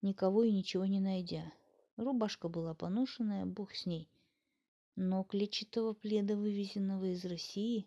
никого 0.00 0.42
и 0.42 0.52
ничего 0.52 0.86
не 0.86 1.00
найдя. 1.00 1.52
Рубашка 1.98 2.48
была 2.48 2.72
поношенная, 2.72 3.44
бог 3.44 3.74
с 3.74 3.84
ней. 3.84 4.08
Но 4.94 5.22
клетчатого 5.22 5.92
пледа, 5.92 6.34
вывезенного 6.34 7.12
из 7.12 7.26
России, 7.26 7.86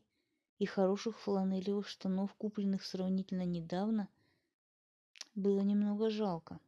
и 0.59 0.67
хороших 0.67 1.19
фланелевых 1.19 1.87
штанов, 1.87 2.35
купленных 2.35 2.85
сравнительно 2.85 3.43
недавно, 3.43 4.07
было 5.33 5.61
немного 5.61 6.11
жалко. 6.11 6.59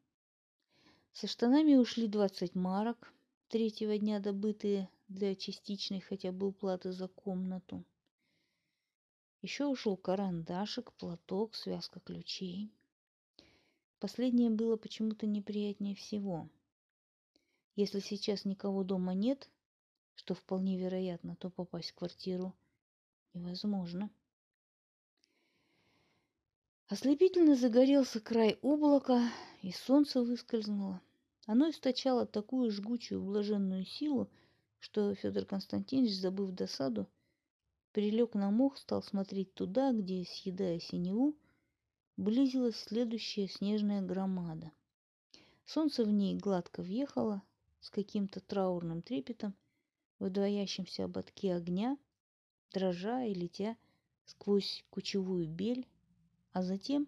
Со 1.14 1.28
штанами 1.28 1.76
ушли 1.76 2.08
20 2.08 2.56
марок, 2.56 3.14
третьего 3.52 3.98
дня 3.98 4.22
добытые 4.22 4.90
для 5.10 5.36
частичной 5.36 6.00
хотя 6.00 6.32
бы 6.32 6.48
уплаты 6.48 6.94
за 6.94 7.10
комнату. 7.10 7.84
Еще 9.42 9.66
ушел 9.66 9.98
карандашик, 9.98 10.94
платок, 10.94 11.56
связка 11.56 12.00
ключей. 12.00 12.72
Последнее 14.00 14.50
было 14.50 14.78
почему-то 14.78 15.28
неприятнее 15.28 15.96
всего. 15.96 16.48
Если 17.76 18.00
сейчас 18.00 18.46
никого 18.46 18.86
дома 18.86 19.14
нет, 19.14 19.50
что 20.16 20.34
вполне 20.34 20.78
вероятно, 20.78 21.36
то 21.36 21.50
попасть 21.50 21.92
в 21.92 21.96
квартиру 21.96 22.56
невозможно. 23.34 24.10
Ослепительно 26.88 27.58
загорелся 27.58 28.22
край 28.22 28.58
облака, 28.62 29.30
и 29.62 29.74
солнце 29.74 30.22
выскользнуло. 30.22 31.02
Оно 31.46 31.70
источало 31.70 32.26
такую 32.26 32.72
жгучую 32.72 33.24
блаженную 33.24 33.86
силу, 33.86 34.30
что 34.80 35.14
Федор 35.16 35.46
Константинович, 35.46 36.16
забыв 36.16 36.52
досаду, 36.52 37.08
прилег 37.92 38.36
на 38.36 38.52
мох, 38.52 38.78
стал 38.78 39.02
смотреть 39.02 39.54
туда, 39.54 39.92
где, 39.92 40.24
съедая 40.26 40.80
синеву, 40.80 41.36
близилась 42.18 42.76
следующая 42.76 43.48
снежная 43.48 44.02
громада. 44.02 44.72
Солнце 45.66 46.04
в 46.04 46.12
ней 46.12 46.36
гладко 46.38 46.82
въехало 46.82 47.42
с 47.80 47.90
каким-то 47.90 48.40
траурным 48.40 49.02
трепетом 49.02 49.56
в 50.20 51.00
ободке 51.00 51.56
огня, 51.56 51.98
дрожа 52.72 53.24
и 53.24 53.34
летя 53.34 53.76
сквозь 54.26 54.86
кучевую 54.92 55.48
бель, 55.48 55.88
а 56.54 56.62
затем, 56.62 57.08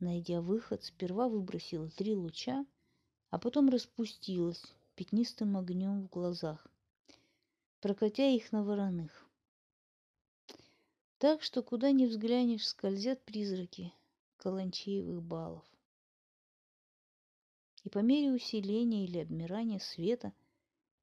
найдя 0.00 0.42
выход, 0.42 0.84
сперва 0.84 1.28
выбросила 1.28 1.88
три 1.88 2.14
луча, 2.14 2.66
а 3.32 3.38
потом 3.38 3.70
распустилась 3.70 4.62
пятнистым 4.94 5.56
огнем 5.56 6.02
в 6.02 6.10
глазах, 6.10 6.66
прокатя 7.80 8.28
их 8.28 8.52
на 8.52 8.62
вороных. 8.62 9.26
Так 11.16 11.42
что 11.42 11.62
куда 11.62 11.92
ни 11.92 12.04
взглянешь, 12.04 12.68
скользят 12.68 13.24
призраки 13.24 13.90
каланчеевых 14.36 15.22
балов. 15.22 15.64
И 17.84 17.88
по 17.88 18.00
мере 18.00 18.32
усиления 18.32 19.06
или 19.06 19.20
обмирания 19.20 19.78
света 19.78 20.34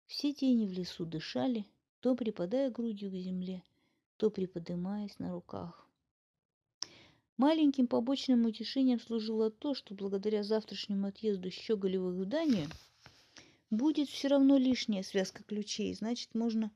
все 0.05 0.31
тени 0.31 0.67
в 0.67 0.71
лесу 0.71 1.07
дышали, 1.07 1.65
то 1.99 2.15
припадая 2.15 2.69
грудью 2.69 3.09
к 3.09 3.15
земле, 3.15 3.63
то 4.17 4.29
приподымаясь 4.29 5.17
на 5.17 5.31
руках. 5.31 5.88
Маленьким 7.39 7.87
побочным 7.87 8.45
утешением 8.45 8.99
служило 8.99 9.49
то, 9.49 9.73
что 9.73 9.95
благодаря 9.95 10.43
завтрашнему 10.43 11.07
отъезду 11.07 11.49
Щеголевых 11.49 12.13
в 12.13 12.25
Данию 12.25 12.67
будет 13.71 14.09
все 14.09 14.27
равно 14.27 14.57
лишняя 14.57 15.01
связка 15.01 15.41
ключей, 15.41 15.91
значит, 15.95 16.35
можно 16.35 16.71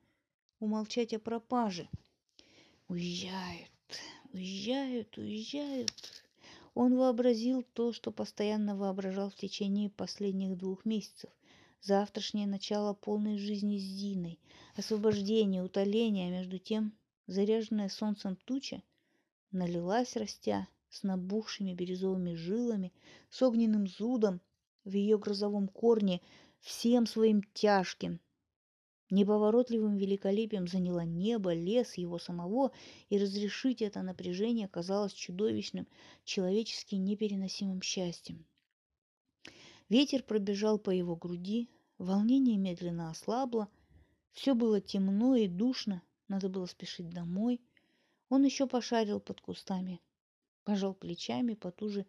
умолчать 0.60 1.14
о 1.14 1.20
пропаже– 1.20 1.88
Уезжают, 2.90 3.72
уезжают, 4.34 5.18
уезжают. 5.18 6.24
Он 6.76 6.96
вообразил 6.96 7.64
то, 7.74 7.94
что 7.94 8.12
постоянно 8.12 8.76
воображал 8.76 9.30
в 9.30 9.36
течение 9.36 9.90
последних 9.90 10.58
двух 10.58 10.86
месяцев. 10.86 11.32
Завтрашнее 11.82 12.46
начало 12.46 12.94
полной 12.94 13.38
жизни 13.38 13.80
с 13.80 13.84
Диной, 13.84 14.40
освобождение, 14.76 15.64
утоление, 15.64 16.28
а 16.28 16.32
между 16.32 16.60
тем 16.60 16.94
заряженная 17.26 17.90
солнцем 17.90 18.36
туча 18.36 18.84
налилась, 19.54 20.16
растя, 20.16 20.68
с 20.90 21.04
набухшими 21.04 21.74
бирюзовыми 21.74 22.34
жилами, 22.34 22.92
с 23.30 23.42
огненным 23.42 23.88
зудом 23.88 24.42
в 24.84 24.94
ее 24.94 25.18
грозовом 25.18 25.68
корне, 25.68 26.22
всем 26.60 27.06
своим 27.06 27.44
тяжким, 27.54 28.20
Неповоротливым 29.14 29.96
великолепием 29.96 30.68
заняла 30.68 31.04
небо, 31.06 31.54
лес 31.54 32.00
его 32.00 32.18
самого, 32.18 32.72
и 33.10 33.20
разрешить 33.20 33.84
это 33.84 34.02
напряжение 34.02 34.68
казалось 34.68 35.14
чудовищным, 35.14 35.88
человечески 36.24 36.96
непереносимым 36.96 37.84
счастьем. 37.84 38.44
Ветер 39.88 40.24
пробежал 40.24 40.80
по 40.80 40.90
его 40.90 41.16
груди, 41.16 41.70
волнение 42.00 42.58
медленно 42.58 43.12
ослабло, 43.12 43.70
все 44.32 44.56
было 44.56 44.82
темно 44.82 45.36
и 45.36 45.48
душно, 45.48 46.02
надо 46.28 46.50
было 46.50 46.66
спешить 46.66 47.12
домой. 47.12 47.62
Он 48.30 48.44
еще 48.44 48.68
пошарил 48.68 49.20
под 49.20 49.42
кустами, 49.42 50.02
пожал 50.64 50.94
плечами, 50.94 51.54
потуже 51.54 52.06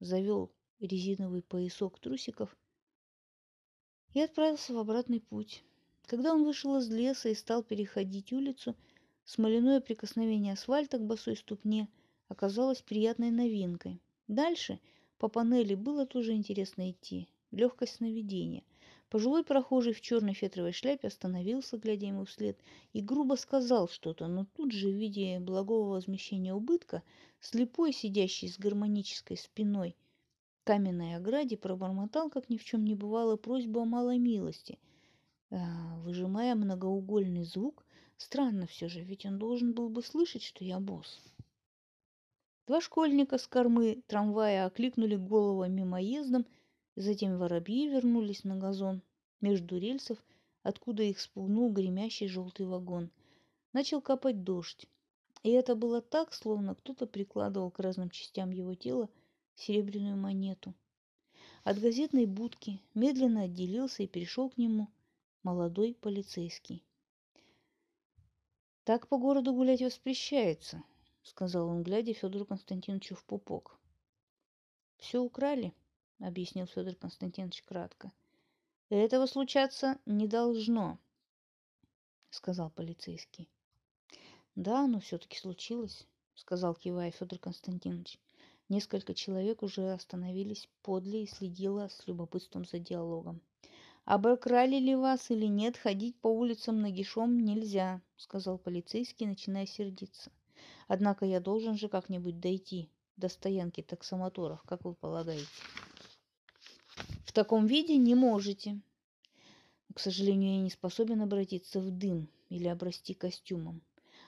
завел 0.00 0.50
резиновый 0.80 1.42
поясок 1.42 2.00
трусиков 2.00 2.56
и 4.14 4.20
отправился 4.20 4.74
в 4.74 4.78
обратный 4.78 5.20
путь. 5.20 5.62
Когда 6.06 6.34
он 6.34 6.44
вышел 6.44 6.76
из 6.76 6.90
леса 6.90 7.28
и 7.28 7.34
стал 7.34 7.62
переходить 7.62 8.32
улицу, 8.32 8.76
смоляное 9.24 9.80
прикосновение 9.80 10.54
асфальта 10.54 10.98
к 10.98 11.06
босой 11.06 11.36
ступне 11.36 11.88
оказалось 12.28 12.82
приятной 12.82 13.30
новинкой. 13.30 14.00
Дальше 14.26 14.80
по 15.18 15.28
панели 15.28 15.74
было 15.74 16.06
тоже 16.06 16.32
интересно 16.32 16.90
идти. 16.90 17.28
Легкость 17.50 18.00
наведения. 18.00 18.64
Пожилой 19.12 19.44
прохожий 19.44 19.92
в 19.92 20.00
черной 20.00 20.32
фетровой 20.32 20.72
шляпе 20.72 21.08
остановился, 21.08 21.76
глядя 21.76 22.06
ему 22.06 22.24
вслед, 22.24 22.58
и 22.94 23.00
грубо 23.00 23.34
сказал 23.34 23.88
что-то, 23.88 24.26
но 24.26 24.46
тут 24.56 24.72
же, 24.72 24.88
в 24.88 24.94
виде 24.94 25.38
благого 25.38 25.90
возмещения 25.90 26.54
убытка, 26.54 27.02
слепой, 27.38 27.92
сидящий 27.92 28.48
с 28.48 28.58
гармонической 28.58 29.36
спиной, 29.36 29.94
каменной 30.64 31.14
ограде 31.14 31.58
пробормотал, 31.58 32.30
как 32.30 32.48
ни 32.48 32.56
в 32.56 32.64
чем 32.64 32.84
не 32.84 32.94
бывало, 32.94 33.36
просьбу 33.36 33.80
о 33.80 33.84
малой 33.84 34.18
милости– 34.18 34.78
а, 35.54 35.98
выжимая 35.98 36.54
многоугольный 36.54 37.44
звук. 37.44 37.84
Странно 38.16 38.66
все 38.66 38.88
же, 38.88 39.02
ведь 39.02 39.26
он 39.26 39.38
должен 39.38 39.74
был 39.74 39.90
бы 39.90 40.02
слышать, 40.02 40.42
что 40.42 40.64
я 40.64 40.80
босс. 40.80 41.20
Два 42.66 42.80
школьника 42.80 43.36
с 43.36 43.46
кормы 43.46 44.02
трамвая 44.06 44.64
окликнули 44.64 45.16
голову 45.16 45.66
мимоездом, 45.66 46.46
затем 46.96 47.38
воробьи 47.38 47.88
вернулись 47.88 48.44
на 48.44 48.56
газон 48.56 49.02
между 49.40 49.78
рельсов, 49.78 50.18
откуда 50.62 51.02
их 51.02 51.20
спугнул 51.20 51.72
гремящий 51.72 52.28
желтый 52.28 52.66
вагон. 52.66 53.10
Начал 53.72 54.00
капать 54.00 54.44
дождь. 54.44 54.86
И 55.42 55.50
это 55.50 55.74
было 55.74 56.00
так, 56.00 56.32
словно 56.32 56.74
кто-то 56.74 57.06
прикладывал 57.06 57.70
к 57.70 57.80
разным 57.80 58.10
частям 58.10 58.50
его 58.50 58.74
тела 58.74 59.08
серебряную 59.54 60.16
монету. 60.16 60.74
От 61.64 61.80
газетной 61.80 62.26
будки 62.26 62.80
медленно 62.94 63.42
отделился 63.42 64.02
и 64.02 64.08
перешел 64.08 64.50
к 64.50 64.58
нему– 64.58 64.88
молодой 65.42 65.94
полицейский. 65.94 66.84
«Так 68.84 69.08
по 69.08 69.18
городу 69.18 69.52
гулять 69.52 69.82
воспрещается»,— 69.82 70.82
сказал 71.22 71.68
он, 71.68 71.82
глядя 71.82 72.14
Федору 72.14 72.46
Константиновичу 72.46 73.14
в 73.14 73.24
пупок. 73.24 73.78
«Все 74.98 75.20
украли»,— 75.20 75.72
объяснил 76.22 76.66
Федор 76.66 76.94
Константинович 76.94 77.62
кратко. 77.62 78.12
«Этого 78.88 79.26
случаться 79.26 79.98
не 80.06 80.26
должно»,— 80.26 80.98
сказал 82.30 82.70
полицейский. 82.70 83.48
«Да, 84.54 84.86
но 84.86 85.00
все-таки 85.00 85.38
случилось»,— 85.38 86.06
сказал, 86.34 86.74
кивая 86.74 87.10
Федор 87.10 87.38
Константинович. 87.38 88.18
Несколько 88.68 89.14
человек 89.14 89.62
уже 89.62 89.92
остановились 89.92 90.68
подле 90.82 91.24
и 91.24 91.26
следило 91.26 91.88
с 91.88 92.06
любопытством 92.06 92.64
за 92.64 92.78
диалогом. 92.78 93.40
«Обокрали 94.04 94.76
ли 94.76 94.96
вас 94.96 95.30
или 95.30 95.46
нет, 95.46 95.76
ходить 95.76 96.16
по 96.16 96.28
улицам 96.28 96.80
нагишом 96.80 97.38
нельзя»,— 97.38 98.00
сказал 98.16 98.58
полицейский, 98.58 99.26
начиная 99.26 99.66
сердиться. 99.66 100.32
«Однако 100.88 101.24
я 101.24 101.40
должен 101.40 101.76
же 101.76 101.88
как-нибудь 101.88 102.40
дойти 102.40 102.90
до 103.16 103.28
стоянки 103.28 103.80
таксомоторов, 103.80 104.62
как 104.62 104.84
вы 104.84 104.94
полагаете?» 104.94 105.46
«В 107.32 107.34
таком 107.34 107.64
виде 107.64 107.96
не 107.96 108.14
можете», 108.14 108.78
к 109.94 110.00
сожалению, 110.00 110.56
я 110.56 110.60
не 110.60 110.68
способен 110.68 111.22
обратиться 111.22 111.80
в 111.80 111.90
дым 111.90 112.28
или 112.50 112.68
обрасти 112.68 113.14
костюмом. 113.14 113.80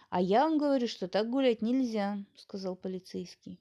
А 0.08 0.22
я 0.22 0.48
вам 0.48 0.56
говорю, 0.56 0.88
что 0.88 1.06
так 1.06 1.28
гулять 1.28 1.60
нельзя, 1.60 2.16
сказал 2.34 2.76
полицейский. 2.76 3.60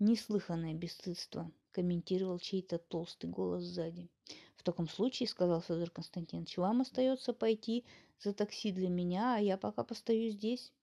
Неслыханное 0.00 0.74
бесстыдство, 0.74 1.50
комментировал 1.70 2.38
чей-то 2.38 2.76
толстый 2.76 3.30
голос 3.30 3.62
сзади. 3.62 4.10
В 4.56 4.62
таком 4.62 4.86
случае, 4.86 5.30
сказал 5.30 5.62
Федор 5.62 5.88
Константинович, 5.88 6.58
вам 6.58 6.82
остается 6.82 7.32
пойти 7.32 7.86
за 8.20 8.34
такси 8.34 8.70
для 8.70 8.90
меня, 8.90 9.36
а 9.36 9.40
я 9.40 9.56
пока 9.56 9.82
постою 9.82 10.28
здесь. 10.28 10.74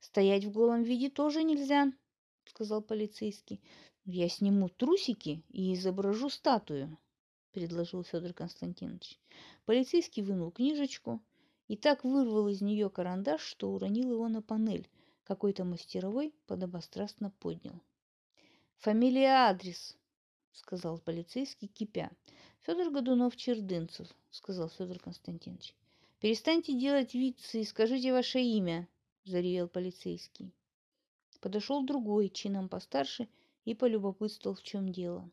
Стоять 0.00 0.44
в 0.44 0.50
голом 0.50 0.82
виде 0.82 1.08
тоже 1.08 1.44
нельзя, 1.44 1.92
сказал 2.46 2.82
полицейский. 2.82 3.60
Я 4.04 4.28
сниму 4.28 4.68
трусики 4.70 5.44
и 5.50 5.74
изображу 5.74 6.28
статую, 6.30 6.98
предложил 7.54 8.02
Федор 8.02 8.34
Константинович. 8.34 9.18
Полицейский 9.64 10.22
вынул 10.22 10.50
книжечку 10.50 11.22
и 11.68 11.76
так 11.76 12.04
вырвал 12.04 12.48
из 12.48 12.60
нее 12.60 12.90
карандаш, 12.90 13.40
что 13.40 13.70
уронил 13.70 14.12
его 14.12 14.28
на 14.28 14.42
панель. 14.42 14.88
Какой-то 15.22 15.64
мастеровой 15.64 16.34
подобострастно 16.46 17.30
поднял. 17.30 17.80
«Фамилия, 18.78 19.48
адрес»,— 19.48 19.96
сказал 20.52 20.98
полицейский, 20.98 21.68
кипя. 21.68 22.10
Федор 22.60 22.90
Годунов-Чердынцев, 22.90 24.08
сказал 24.30 24.68
Федор 24.68 24.98
Константинович. 24.98 25.74
Перестаньте 26.20 26.72
делать 26.72 27.14
вицы 27.14 27.60
и 27.60 27.64
скажите 27.64 28.12
ваше 28.12 28.40
имя, 28.40 28.88
заревел 29.24 29.68
полицейский. 29.68 30.52
Подошел 31.40 31.84
другой, 31.84 32.30
чином 32.30 32.68
постарше, 32.68 33.28
и 33.66 33.74
полюбопытствовал, 33.74 34.56
в 34.56 34.62
чем 34.62 34.90
дело. 34.90 35.30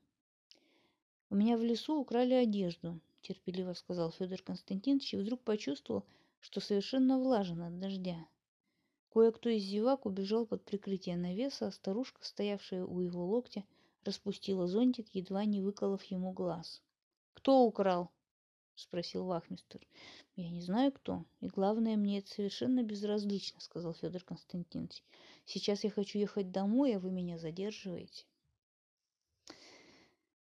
У 1.31 1.35
меня 1.35 1.55
в 1.55 1.63
лесу 1.63 1.97
украли 1.97 2.33
одежду, 2.33 2.99
терпеливо 3.21 3.71
сказал 3.71 4.11
Федор 4.11 4.41
Константинович 4.41 5.13
и 5.13 5.17
вдруг 5.17 5.39
почувствовал, 5.39 6.03
что 6.41 6.59
совершенно 6.59 7.17
влажен 7.17 7.61
от 7.61 7.79
дождя. 7.79 8.27
Кое-кто 9.13 9.47
из 9.47 9.63
зевак 9.63 10.05
убежал 10.05 10.45
под 10.45 10.65
прикрытие 10.65 11.15
навеса, 11.15 11.67
а 11.67 11.71
старушка, 11.71 12.19
стоявшая 12.21 12.83
у 12.83 12.99
его 12.99 13.25
локтя, 13.25 13.63
распустила 14.03 14.67
зонтик, 14.67 15.07
едва 15.15 15.45
не 15.45 15.61
выколов 15.61 16.03
ему 16.03 16.33
глаз. 16.33 16.81
«Кто 17.33 17.63
украл?»— 17.63 18.11
спросил 18.75 19.23
вахмистр. 19.23 19.79
«Я 20.35 20.49
не 20.49 20.61
знаю, 20.61 20.91
кто. 20.91 21.23
И 21.39 21.47
главное, 21.47 21.95
мне 21.95 22.19
это 22.19 22.29
совершенно 22.29 22.83
безразлично»,— 22.83 23.59
сказал 23.61 23.93
Федор 23.93 24.21
Константинович. 24.25 25.01
«Сейчас 25.45 25.85
я 25.85 25.91
хочу 25.91 26.19
ехать 26.19 26.51
домой, 26.51 26.97
а 26.97 26.99
вы 26.99 27.09
меня 27.09 27.37
задерживаете». 27.37 28.25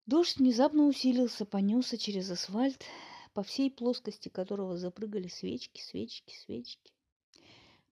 Дождь 0.07 0.37
внезапно 0.37 0.87
усилился, 0.87 1.45
понесся 1.45 1.99
через 1.99 2.31
асфальт, 2.31 2.85
по 3.35 3.43
всей 3.43 3.73
плоскости 3.73 4.29
которого 4.29 4.77
запрыгали 4.77 5.27
свечки, 5.27 5.81
свечки, 5.81 6.37
свечки. 6.37 6.93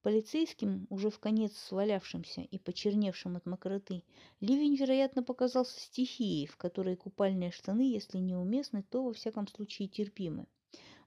Полицейским, 0.00 0.86
уже 0.90 1.10
в 1.10 1.18
конец 1.18 1.56
свалявшимся 1.56 2.42
и 2.42 2.58
почерневшим 2.58 3.34
от 3.34 3.46
мокроты, 3.46 4.04
ливень, 4.38 4.76
вероятно, 4.76 5.24
показался 5.24 5.80
стихией, 5.80 6.46
в 6.46 6.56
которой 6.56 6.94
купальные 6.94 7.50
штаны, 7.50 7.80
если 7.80 8.18
неуместны, 8.18 8.84
то, 8.84 9.02
во 9.02 9.12
всяком 9.12 9.48
случае, 9.48 9.88
терпимы. 9.88 10.46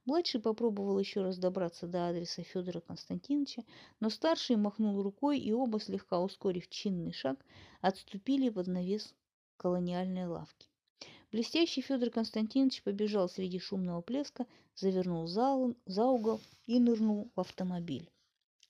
Младший 0.03 0.41
попробовал 0.41 0.99
еще 0.99 1.21
раз 1.21 1.37
добраться 1.37 1.87
до 1.87 2.09
адреса 2.09 2.43
Федора 2.43 2.81
Константиновича, 2.81 3.63
но 4.01 4.09
старший 4.09 4.57
махнул 4.57 5.01
рукой, 5.01 5.39
и 5.39 5.53
оба, 5.53 5.79
слегка 5.79 6.19
ускорив 6.19 6.67
чинный 6.67 7.13
шаг, 7.13 7.45
отступили 7.79 8.49
в 8.49 8.59
одновес 8.59 9.15
колониальной 9.55 10.27
лавки. 10.27 10.67
Блестящий 11.37 11.81
Федор 11.81 12.09
Константинович 12.09 12.81
побежал 12.81 13.29
среди 13.29 13.59
шумного 13.59 14.01
плеска, 14.01 14.47
завернул 14.75 15.27
за, 15.27 15.51
угол 15.51 16.41
и 16.65 16.79
нырнул 16.79 17.29
в 17.35 17.39
автомобиль. 17.39 18.09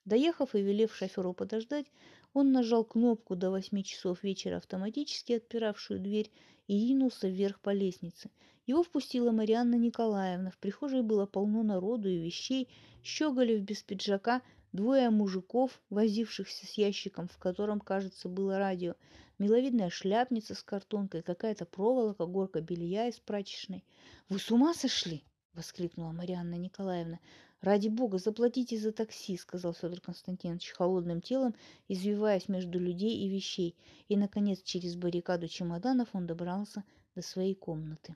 Доехав 0.04 0.54
и 0.54 0.62
велев 0.62 0.94
шоферу 0.94 1.32
подождать, 1.32 1.86
он 2.34 2.52
нажал 2.52 2.84
кнопку 2.84 3.38
до 3.38 3.52
восьми 3.52 3.86
часов 3.86 4.22
вечера 4.22 4.58
автоматически 4.58 5.32
отпиравшую 5.32 6.02
дверь 6.02 6.30
и 6.68 6.90
ринулся 6.90 7.30
вверх 7.30 7.62
по 7.62 7.70
лестнице. 7.70 8.30
Его 8.66 8.84
впустила 8.84 9.32
Марианна 9.32 9.76
Николаевна. 9.76 10.52
В 10.52 10.58
прихожей 10.58 11.04
было 11.04 11.26
полно 11.26 11.64
народу 11.64 12.10
и 12.10 12.18
вещей. 12.18 12.68
Щеголев 13.02 13.62
без 13.62 13.82
пиджака, 13.82 14.42
двое 14.74 15.10
мужиков, 15.10 15.80
возившихся 15.90 16.66
с 16.66 16.74
ящиком, 16.74 17.30
в 17.30 17.38
котором, 17.38 17.80
кажется, 17.80 18.28
было 18.28 18.58
радио, 18.58 18.96
миловидная 19.40 19.90
шляпница 19.90 20.56
с 20.56 20.64
картонкой, 20.64 21.22
какая-то 21.22 21.66
проволока, 21.66 22.26
горка 22.26 22.62
белья 22.62 23.08
из 23.08 23.20
прачечной. 23.20 23.84
«Вы 24.30 24.40
с 24.40 24.52
ума 24.52 24.74
сошли?»— 24.74 25.24
воскликнула 25.54 26.12
Марианна 26.12 26.56
Николаевна. 26.56 27.20
«Ради 27.62 27.88
бога, 27.88 28.20
заплатите 28.20 28.78
за 28.78 28.92
такси»,— 28.92 29.36
сказал 29.38 29.74
Федор 29.74 30.00
Константинович 30.00 30.72
холодным 30.72 31.22
телом, 31.22 31.56
извиваясь 31.88 32.48
между 32.48 32.80
людей 32.80 33.18
и 33.18 33.30
вещей. 33.30 33.76
И, 34.10 34.16
наконец, 34.16 34.62
через 34.62 34.96
баррикаду 34.96 35.48
чемоданов 35.48 36.10
он 36.14 36.28
добрался 36.28 36.84
до 37.16 37.24
своей 37.24 37.56
комнаты. 37.56 38.16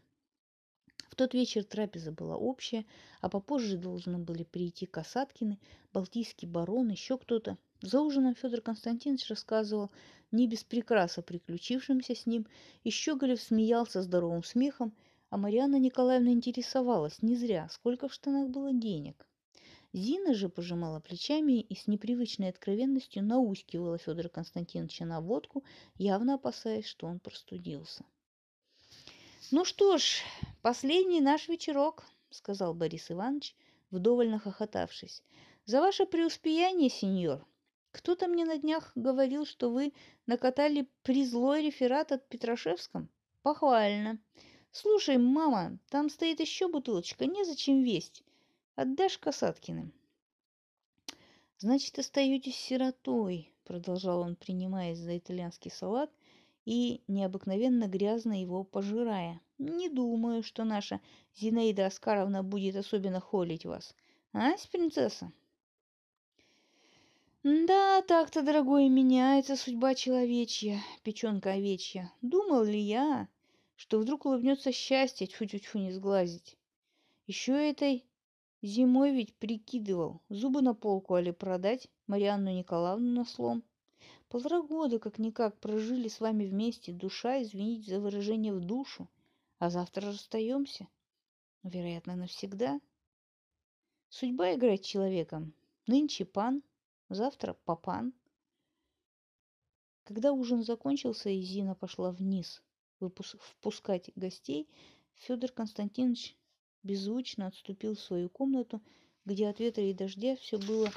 В 1.10 1.16
тот 1.16 1.34
вечер 1.34 1.64
трапеза 1.64 2.12
была 2.12 2.38
общая, 2.38 2.86
а 3.20 3.30
попозже 3.30 3.78
должны 3.78 4.18
были 4.18 4.44
прийти 4.44 4.86
Касаткины, 4.86 5.60
Балтийский 5.92 6.48
барон, 6.48 6.90
еще 6.90 7.18
кто-то. 7.18 7.58
За 7.82 8.00
ужином 8.00 8.36
Федор 8.36 8.62
Константинович 8.62 9.28
рассказывал 9.28 9.90
не 10.32 10.48
без 10.48 10.64
прикраса 10.64 11.24
приключившимся 11.24 12.16
с 12.16 12.28
ним, 12.28 12.46
и 12.84 12.92
Щеголев 12.92 13.42
смеялся 13.42 14.04
здоровым 14.04 14.44
смехом, 14.44 14.94
а 15.32 15.38
Марьяна 15.38 15.78
Николаевна 15.78 16.32
интересовалась 16.32 17.24
не 17.24 17.36
зря, 17.36 17.68
сколько 17.72 18.08
в 18.08 18.14
штанах 18.14 18.50
было 18.50 18.72
денег. 18.72 19.28
Зина 19.94 20.36
же 20.36 20.48
пожимала 20.48 21.00
плечами 21.00 21.60
и 21.60 21.76
с 21.76 21.88
непривычной 21.88 22.50
откровенностью 22.50 23.24
наускивала 23.24 23.98
Федора 23.98 24.30
Константиновича 24.30 25.06
на 25.06 25.20
водку, 25.20 25.64
явно 25.98 26.36
опасаясь, 26.36 26.86
что 26.86 27.08
он 27.08 27.20
простудился. 27.20 28.06
«Ну 29.50 29.66
что 29.66 29.98
ж, 29.98 30.22
последний 30.62 31.20
наш 31.20 31.50
вечерок»,— 31.50 32.06
сказал 32.30 32.74
Борис 32.74 33.12
Иванович, 33.12 33.56
вдоволь 33.90 34.30
нахохотавшись. 34.30 35.24
«За 35.66 35.82
ваше 35.82 36.06
преуспеяние, 36.06 36.90
сеньор. 36.90 37.46
Кто-то 37.92 38.28
мне 38.28 38.46
на 38.46 38.58
днях 38.58 38.92
говорил, 38.96 39.46
что 39.46 39.70
вы 39.70 39.94
накатали 40.26 40.88
призлой 41.04 41.66
реферат 41.66 42.12
от 42.12 42.28
Петрашевском. 42.30 43.10
Похвально. 43.42 44.20
Слушай, 44.72 45.18
мама, 45.18 45.78
там 45.89 46.10
стоит 46.10 46.39
еще 46.39 46.68
бутылочка, 46.70 47.26
незачем 47.26 47.84
весть. 47.84 48.24
Отдашь 48.76 49.18
Касаткиным?» 49.18 49.94
«Значит, 51.58 52.00
остаетесь 52.00 52.56
сиротой»,— 52.56 53.54
продолжал 53.66 54.22
он, 54.22 54.36
принимаясь 54.36 54.98
за 54.98 55.18
итальянский 55.18 55.70
салат 55.70 56.10
и 56.66 57.04
необыкновенно 57.08 57.88
грязно 57.88 58.39
его 58.42 58.64
пожирая. 58.64 59.42
«Не 59.58 59.89
думаю, 59.89 60.42
что 60.42 60.64
наша 60.64 61.02
Зинаида 61.36 61.88
Оскаровна 61.88 62.44
будет 62.44 62.78
особенно 62.78 63.20
холить 63.20 63.66
вас. 63.66 63.94
А, 64.34 64.54
принцесса?» 64.72 65.32
«Да, 67.44 68.04
так-то, 68.04 68.44
дорогой, 68.44 68.88
меняется 68.88 69.56
судьба 69.56 69.96
человечья, 69.96 70.80
печенка 71.04 71.54
овечья. 71.54 72.14
Думал 72.22 72.64
ли 72.64 72.80
я, 72.80 73.28
что 73.76 74.00
вдруг 74.00 74.26
улыбнется 74.26 74.72
счастье, 74.72 75.26
тьфу-тьфу 75.26 75.80
не 75.80 75.92
сглазить? 75.92 76.56
Еще 77.26 77.54
этой 77.54 78.06
Зимой 78.64 79.12
ведь 79.12 79.34
прикидывал, 79.38 80.22
зубы 80.30 80.62
на 80.62 80.76
полку 80.76 81.16
али 81.16 81.32
продать, 81.32 81.88
Марианну 82.06 82.52
Николаевну 82.52 83.12
на 83.12 83.26
слом. 83.26 83.64
Полтора 84.30 84.62
года 84.62 85.00
как-никак 85.00 85.60
прожили 85.60 86.10
с 86.10 86.20
вами 86.20 86.46
вместе, 86.46 86.92
душа, 86.94 87.42
извините 87.42 87.96
за 87.96 88.00
выражение, 88.00 88.54
в 88.54 88.60
душу. 88.60 89.10
А 89.58 89.72
завтра 89.72 90.06
расстаемся. 90.06 90.88
Вероятно, 91.64 92.16
навсегда. 92.16 92.80
Судьба 94.10 94.54
играть 94.54 94.86
человеком. 94.86 95.54
Нынче 95.88 96.26
пан, 96.26 96.62
завтра 97.14 97.53
папан. 97.66 98.14
Когда 100.03 100.32
ужин 100.32 100.64
закончился 100.64 101.30
и 101.30 101.41
Зина 101.41 101.76
пошла 101.76 102.12
вниз 102.12 102.64
впускать 102.99 104.12
гостей, 104.16 104.70
Федор 105.16 105.51
Константинович 105.51 106.38
беззвучно 106.84 107.47
отступил 107.47 107.95
в 107.95 107.99
свою 107.99 108.30
комнату, 108.30 108.82
где 109.26 109.47
от 109.47 109.59
ветра 109.59 109.84
и 109.84 109.93
дождя 109.93 110.36
все 110.36 110.57
было 110.57 110.89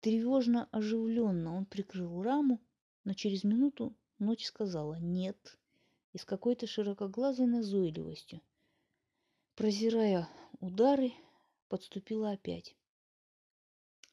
тревожно 0.00 0.68
оживленно. 0.70 1.56
Он 1.56 1.66
прикрыл 1.66 2.22
раму, 2.22 2.60
но 3.04 3.14
через 3.14 3.44
минуту 3.44 3.94
ночь 4.18 4.46
сказала 4.46 4.94
«нет» 4.94 5.58
и 6.12 6.18
с 6.18 6.24
какой-то 6.24 6.66
широкоглазой 6.66 7.46
назойливостью. 7.46 8.40
Прозирая 9.54 10.28
удары, 10.60 11.12
подступила 11.68 12.32
опять. 12.32 12.76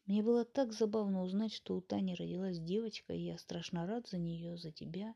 Мне 0.10 0.22
было 0.22 0.44
так 0.44 0.74
забавно 0.74 1.24
узнать, 1.24 1.54
что 1.54 1.78
у 1.78 1.82
Тани 1.82 2.16
родилась 2.16 2.60
девочка, 2.60 3.14
и 3.14 3.22
я 3.22 3.38
страшно 3.38 3.88
рад 3.88 4.10
за 4.10 4.18
нее, 4.18 4.58
за 4.58 4.72
тебя. 4.72 5.16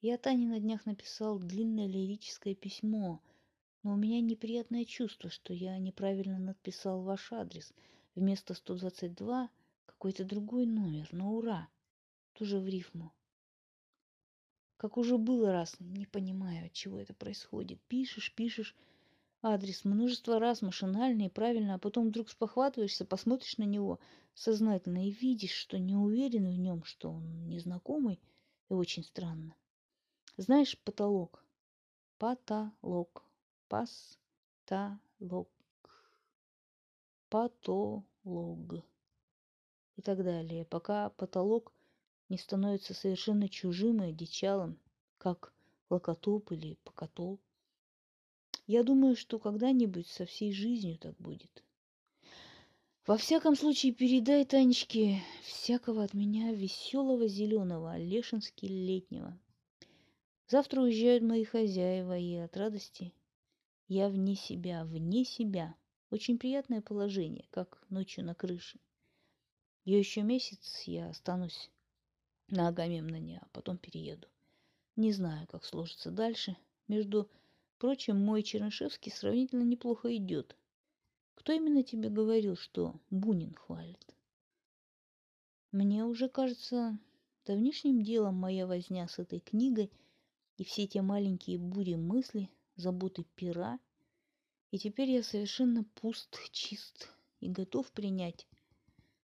Я 0.00 0.18
Тане 0.18 0.48
на 0.48 0.58
днях 0.58 0.84
написал 0.86 1.38
длинное 1.38 1.86
лирическое 1.86 2.56
письмо– 2.56 3.20
но 3.82 3.92
у 3.92 3.96
меня 3.96 4.20
неприятное 4.20 4.84
чувство, 4.84 5.30
что 5.30 5.54
я 5.54 5.78
неправильно 5.78 6.38
написал 6.38 7.02
ваш 7.02 7.32
адрес. 7.32 7.72
Вместо 8.14 8.54
122 8.54 9.48
какой-то 9.86 10.24
другой 10.24 10.66
номер, 10.66 11.08
но 11.12 11.32
ура, 11.32 11.68
тоже 12.32 12.58
в 12.58 12.66
рифму. 12.66 13.12
Как 14.76 14.96
уже 14.96 15.18
было 15.18 15.52
раз, 15.52 15.76
не 15.78 16.06
понимаю, 16.06 16.66
от 16.66 16.72
чего 16.72 16.98
это 16.98 17.14
происходит. 17.14 17.80
Пишешь, 17.88 18.34
пишешь 18.34 18.76
адрес 19.42 19.84
множество 19.84 20.38
раз 20.38 20.62
машинально 20.62 21.26
и 21.26 21.28
правильно, 21.28 21.74
а 21.74 21.78
потом 21.78 22.08
вдруг 22.08 22.28
спохватываешься, 22.30 23.04
посмотришь 23.04 23.58
на 23.58 23.64
него 23.64 24.00
сознательно 24.34 25.06
и 25.06 25.10
видишь, 25.10 25.52
что 25.52 25.78
не 25.78 25.96
уверен 25.96 26.48
в 26.48 26.58
нем, 26.58 26.84
что 26.84 27.10
он 27.10 27.48
незнакомый 27.48 28.20
и 28.68 28.74
очень 28.74 29.04
странно. 29.04 29.54
Знаешь, 30.36 30.78
потолок. 30.78 31.44
Потолок 32.18 33.24
пастолог, 33.68 35.48
патолог 37.28 38.84
и 39.96 40.02
так 40.02 40.24
далее, 40.24 40.64
пока 40.64 41.10
потолок 41.10 41.72
не 42.28 42.38
становится 42.38 42.94
совершенно 42.94 43.48
чужим 43.48 44.02
и 44.02 44.08
одичалым, 44.08 44.78
как 45.18 45.52
локотоп 45.90 46.52
или 46.52 46.78
покотол. 46.84 47.40
Я 48.68 48.82
думаю, 48.82 49.16
что 49.16 49.38
когда-нибудь 49.38 50.06
со 50.08 50.26
всей 50.26 50.52
жизнью 50.52 50.98
так 50.98 51.16
будет. 51.16 51.64
Во 53.06 53.16
всяком 53.16 53.56
случае, 53.56 53.94
передай 53.94 54.44
Танечке 54.44 55.22
всякого 55.42 56.04
от 56.04 56.12
меня 56.12 56.52
веселого 56.52 57.28
зеленого, 57.28 57.96
лешински 57.96 58.66
летнего. 58.66 59.40
Завтра 60.48 60.82
уезжают 60.82 61.24
мои 61.24 61.44
хозяева, 61.44 62.18
и 62.18 62.34
от 62.34 62.58
радости 62.58 63.14
я 63.86 64.10
вне 64.10 64.36
себя, 64.36 64.84
вне 64.84 65.24
себя. 65.24 65.74
Очень 66.10 66.38
приятное 66.38 66.82
положение, 66.82 67.46
как 67.50 67.82
ночью 67.88 68.22
на 68.22 68.34
крыше. 68.34 68.78
Я 69.86 69.98
еще 69.98 70.20
месяц 70.20 70.82
я 70.84 71.08
останусь 71.08 71.70
на 72.48 72.68
Агамемноне, 72.68 73.40
а 73.40 73.48
потом 73.54 73.78
перееду. 73.78 74.28
Не 74.96 75.12
знаю, 75.12 75.46
как 75.46 75.64
сложится 75.64 76.10
дальше. 76.10 76.54
Между 76.86 77.30
прочим, 77.78 78.18
мой 78.18 78.42
Чернышевский 78.42 79.12
сравнительно 79.12 79.62
неплохо 79.62 80.14
идет. 80.16 80.56
Кто 81.34 81.52
именно 81.52 81.82
тебе 81.82 82.10
говорил, 82.10 82.56
что 82.56 82.94
Бунин 83.10 83.54
хвалит? 83.54 84.04
Мне 85.72 86.04
уже 86.04 86.28
кажется 86.28 86.98
давнишним 87.46 88.02
делом 88.02 88.34
моя 88.34 88.66
возня 88.66 89.06
с 89.08 89.18
этой 89.18 89.40
книгой, 89.40 89.90
и 90.56 90.64
все 90.64 90.86
те 90.86 91.02
маленькие 91.02 91.58
бури 91.58 91.94
мысли, 91.94 92.50
заботы 92.76 93.24
пера. 93.34 93.78
И 94.70 94.78
теперь 94.78 95.10
я 95.10 95.22
совершенно 95.22 95.84
пуст, 95.94 96.36
чист 96.52 97.10
и 97.40 97.48
готов 97.48 97.90
принять 97.92 98.46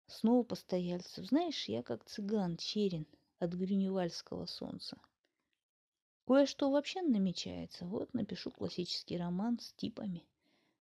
снова 0.07 0.43
постояльцев. 0.43 1.25
Знаешь, 1.25 1.65
я 1.65 1.83
как 1.83 2.03
цыган, 2.05 2.57
черен 2.57 3.05
от 3.39 3.53
грюневальского 3.53 4.45
солнца. 4.45 4.97
Кое-что 6.25 6.69
вообще 6.69 7.01
намечается. 7.01 7.85
Вот 7.85 8.13
напишу 8.13 8.51
классический 8.51 9.17
роман 9.17 9.59
с 9.59 9.73
типами, 9.73 10.25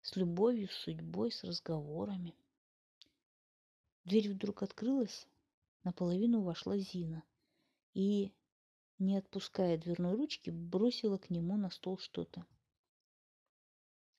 с 0.02 0.14
любовью, 0.16 0.68
с 0.68 0.74
судьбой, 0.74 1.32
с 1.32 1.42
разговорами. 1.44 2.34
Дверь 4.04 4.30
вдруг 4.30 4.62
открылась, 4.62 5.26
наполовину 5.82 6.42
вошла 6.42 6.76
Зина 6.78 7.22
и, 7.94 8.32
не 8.98 9.16
отпуская 9.16 9.78
дверной 9.78 10.14
ручки, 10.14 10.50
бросила 10.50 11.18
к 11.18 11.30
нему 11.30 11.56
на 11.56 11.70
стол 11.70 11.98
что-то. 11.98 12.46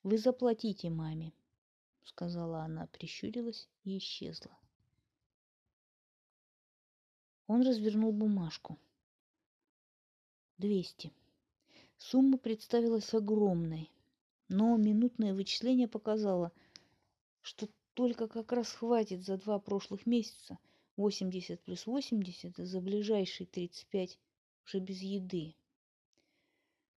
«Вы 0.03 0.17
заплатите 0.17 0.89
маме»,— 0.89 1.34
сказала 2.03 2.63
она, 2.63 2.88
прищурилась 2.88 3.69
и 3.84 3.99
исчезла. 3.99 4.57
Он 7.45 7.61
развернул 7.61 8.11
бумажку. 8.11 8.80
Двести. 10.62 11.12
Сумма 11.97 12.38
представилась 12.38 13.16
огромной, 13.16 13.89
но 14.47 14.78
минутное 14.78 15.34
вычисление 15.34 15.88
показало, 15.88 16.51
что 17.41 17.68
только 17.95 18.28
как 18.28 18.51
раз 18.51 18.72
хватит 18.72 19.24
за 19.24 19.38
два 19.38 19.57
прошлых 19.57 20.05
месяца. 20.05 20.59
80 20.97 21.59
плюс 21.64 21.88
80 21.88 22.59
и 22.59 22.64
за 22.64 22.80
ближайшие 22.80 23.47
35 23.47 24.20
уже 24.68 24.80
без 24.80 25.01
еды. 25.01 25.55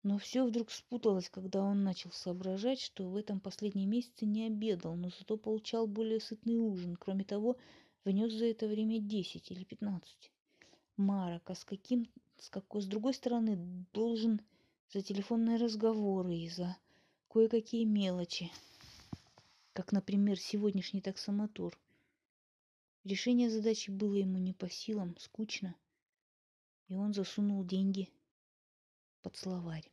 Но 0.03 0.17
все 0.17 0.45
вдруг 0.45 0.69
спуталось, 0.69 1.29
когда 1.29 1.63
он 1.63 1.85
начал 1.85 2.11
соображать, 2.11 2.81
что 2.81 3.07
в 3.07 3.15
этом 3.15 3.39
последнем 3.39 3.89
месяце 3.89 4.25
не 4.25 4.47
обедал, 4.47 4.97
но 4.97 5.09
зато 5.17 5.37
получал 5.37 5.87
более 5.87 6.19
сытный 6.19 6.57
ужин. 6.57 6.97
Кроме 6.97 7.23
того, 7.23 7.55
внес 8.03 8.33
за 8.33 8.43
это 8.43 8.67
время 8.67 8.99
10 8.99 9.51
или 9.51 9.63
15. 9.63 10.31
Марок, 10.97 11.49
а 11.49 11.55
с 11.55 11.63
каким, 11.63 12.09
с 12.43 12.49
какой, 12.49 12.81
с 12.81 12.85
другой 12.85 13.13
стороны, 13.13 13.55
должен 13.93 14.41
за 14.89 15.01
телефонные 15.01 15.55
разговоры 15.55 16.35
и 16.35 16.49
за 16.49 16.75
кое-какие 17.29 17.85
мелочи, 17.85 18.51
как, 19.71 19.93
например, 19.93 20.37
сегодняшний 20.37 20.99
таксомотор. 20.99 21.79
Решение 23.05 23.49
задачи 23.49 23.91
было 23.91 24.15
ему 24.15 24.39
не 24.39 24.51
по 24.51 24.69
силам, 24.69 25.15
скучно, 25.19 25.73
и 26.89 26.95
он 26.95 27.13
засунул 27.13 27.63
деньги 27.63 28.11
под 29.21 29.37
словарь. 29.37 29.89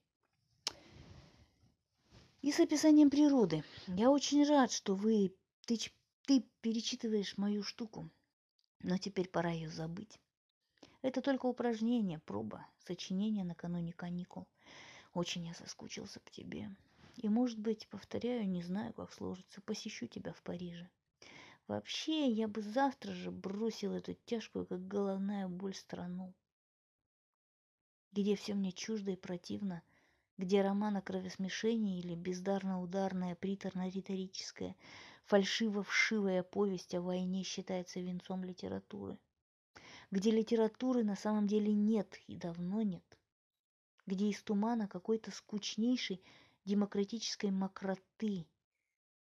И 2.43 2.51
с 2.51 2.59
описанием 2.59 3.11
природы. 3.11 3.63
Я 3.87 4.11
очень 4.11 4.45
рад, 4.45 4.73
что 4.73 4.97
вы, 4.97 5.33
ты, 5.67 5.79
ты 6.27 6.45
перечитываешь 6.63 7.39
мою 7.39 7.63
штуку, 7.63 8.11
но 8.81 8.99
теперь 8.99 9.29
пора 9.29 9.53
ее 9.53 9.71
забыть. 9.71 10.19
Это 11.03 11.23
только 11.23 11.47
упражнение, 11.47 12.19
проба, 12.19 12.67
сочинение 12.85 13.43
накануне 13.43 13.95
каникул. 13.95 14.47
Очень 15.15 15.47
я 15.47 15.55
соскучился 15.55 16.21
по 16.21 16.31
тебе. 16.31 16.71
И, 17.17 17.29
может 17.31 17.59
быть, 17.59 17.89
повторяю, 17.89 18.47
не 18.47 18.63
знаю, 18.63 18.93
как 18.93 19.11
сложится, 19.13 19.63
посещу 19.63 20.09
тебя 20.09 20.35
в 20.35 20.43
Париже. 20.43 20.91
Вообще, 21.67 22.29
я 22.31 22.49
бы 22.49 22.61
завтра 22.61 23.13
же 23.13 23.31
бросил 23.31 23.93
эту 23.95 24.13
тяжкую, 24.27 24.67
как 24.67 24.87
головная 24.87 25.49
боль, 25.49 25.75
страну, 25.75 26.35
где 28.13 28.37
все 28.37 28.53
мне 28.53 28.71
чуждо 28.71 29.13
и 29.13 29.17
противно, 29.17 29.83
где 30.37 30.61
роман 30.61 30.99
о 30.99 31.03
кровосмешении 31.03 31.99
или 31.99 32.15
бездарно-ударная, 32.15 33.37
приторно-риторическая, 33.37 34.77
фальшиво-вшивая 35.25 36.43
повесть 36.43 36.95
о 36.95 37.01
войне 37.01 37.43
считается 37.43 38.01
венцом 38.01 38.45
литературы– 38.45 39.17
где 40.11 40.31
литературы 40.31 41.05
на 41.05 41.15
самом 41.15 41.47
деле 41.47 41.73
нет 41.73 42.19
и 42.27 42.37
давно 42.37 42.83
нет, 42.83 43.19
где 44.07 44.29
из 44.29 44.43
тумана 44.43 44.89
какой-то 44.89 45.31
скучнейшей 45.31 46.23
демократической 46.65 47.51
мокроты, 47.51 48.47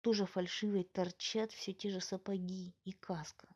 тоже 0.00 0.24
фальшивой, 0.26 0.84
торчат 0.84 1.52
все 1.52 1.72
те 1.72 1.90
же 1.90 2.00
сапоги 2.00 2.74
и 2.84 2.92
каска, 2.92 3.48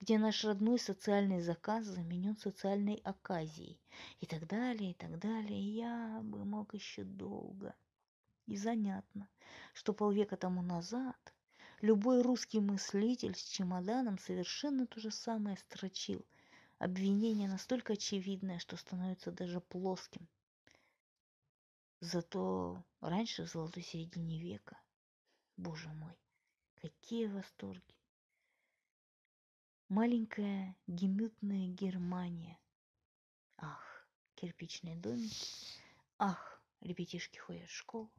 где 0.00 0.18
наш 0.18 0.44
родной 0.44 0.78
социальный 0.78 1.40
заказ 1.40 1.86
заменен 1.86 2.36
социальной 2.36 2.96
оказией 3.04 3.80
и 4.20 4.26
так 4.26 4.46
далее, 4.48 4.90
и 4.90 4.94
так 4.94 5.18
далее. 5.18 5.60
Я 5.60 6.20
бы 6.22 6.44
мог 6.44 6.74
еще 6.74 7.04
долго. 7.04 7.74
И 8.46 8.56
занятно, 8.56 9.28
что 9.72 9.94
полвека 9.94 10.36
тому 10.36 10.62
назад 10.62 11.33
Любой 11.84 12.22
русский 12.22 12.60
мыслитель 12.60 13.36
с 13.36 13.42
чемоданом 13.42 14.18
совершенно 14.18 14.86
то 14.86 14.98
же 15.00 15.10
самое 15.10 15.58
строчил. 15.58 16.24
Обвинение 16.78 17.46
настолько 17.46 17.92
очевидное, 17.92 18.58
что 18.58 18.78
становится 18.78 19.30
даже 19.30 19.60
плоским. 19.60 20.26
Зато 22.00 22.82
раньше, 23.02 23.44
в 23.44 23.50
золотой 23.50 23.82
середине 23.82 24.40
века, 24.40 24.80
боже 25.58 25.90
мой, 25.90 26.16
какие 26.76 27.26
восторги. 27.26 27.94
Маленькая 29.90 30.74
гемютная 30.86 31.68
Германия. 31.68 32.58
Ах, 33.58 34.08
кирпичные 34.36 34.96
домики. 34.96 35.82
Ах, 36.16 36.62
ребятишки 36.80 37.36
ходят 37.36 37.68
в 37.68 37.76
школу. 37.76 38.10